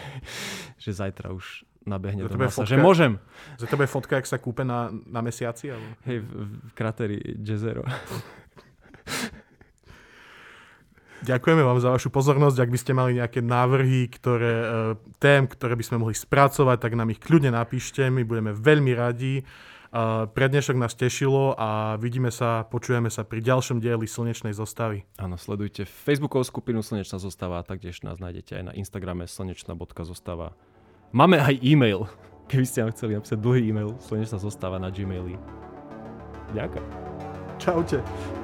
že 0.77 0.90
zajtra 0.92 1.33
už 1.33 1.64
nabehne 1.85 2.24
do 2.24 2.37
masa, 2.37 2.64
fotka, 2.64 2.68
že 2.68 2.77
môžem. 2.81 3.20
Za 3.61 3.68
tebe 3.68 3.85
fotka, 3.85 4.20
ak 4.20 4.29
sa 4.29 4.40
kúpe 4.40 4.64
na, 4.64 4.88
na 5.05 5.20
mesiaci? 5.20 5.68
Alebo? 5.72 5.88
Hej, 6.09 6.24
v, 6.24 6.29
v 6.48 6.72
krateri 6.72 7.18
Jezero. 7.40 7.85
Ďakujeme 11.25 11.65
vám 11.65 11.81
za 11.81 11.89
vašu 11.89 12.13
pozornosť. 12.13 12.61
Ak 12.61 12.71
by 12.71 12.79
ste 12.79 12.93
mali 12.93 13.17
nejaké 13.17 13.41
návrhy, 13.41 14.13
ktoré, 14.13 14.55
e, 14.61 14.69
tém, 15.17 15.49
ktoré 15.49 15.73
by 15.73 15.85
sme 15.85 15.97
mohli 16.05 16.13
spracovať, 16.13 16.77
tak 16.77 16.93
nám 16.93 17.09
ich 17.09 17.21
kľudne 17.21 17.49
napíšte. 17.49 18.05
My 18.13 18.29
budeme 18.29 18.53
veľmi 18.53 18.93
radi. 18.93 19.41
E, 19.41 19.43
prednešok 20.29 20.77
nás 20.77 20.93
tešilo 20.93 21.57
a 21.57 21.97
vidíme 21.97 22.29
sa, 22.29 22.69
počujeme 22.69 23.09
sa 23.09 23.25
pri 23.25 23.41
ďalšom 23.41 23.81
dieli 23.81 24.05
Slnečnej 24.05 24.53
zostavy. 24.53 25.09
Áno, 25.17 25.41
sledujte 25.41 25.89
Facebookovú 25.89 26.45
skupinu 26.45 26.85
Slnečná 26.85 27.17
zostava 27.17 27.65
a 27.65 27.65
taktiež 27.65 28.05
nás 28.05 28.21
nájdete 28.21 28.61
aj 28.61 28.65
na 28.69 28.73
Instagrame 28.77 29.25
slnečná.zostava. 29.25 30.53
Máme 31.17 31.41
aj 31.41 31.57
e-mail, 31.65 32.05
keby 32.53 32.69
ste 32.69 32.85
nám 32.85 32.93
chceli 32.93 33.17
napísať 33.17 33.41
dlhý 33.41 33.73
e-mail 33.73 33.97
slnečná 33.97 34.37
zostava 34.37 34.77
na 34.77 34.93
Gmaili. 34.93 35.41
Ďakujem. 36.53 36.87
Čaute. 37.57 38.44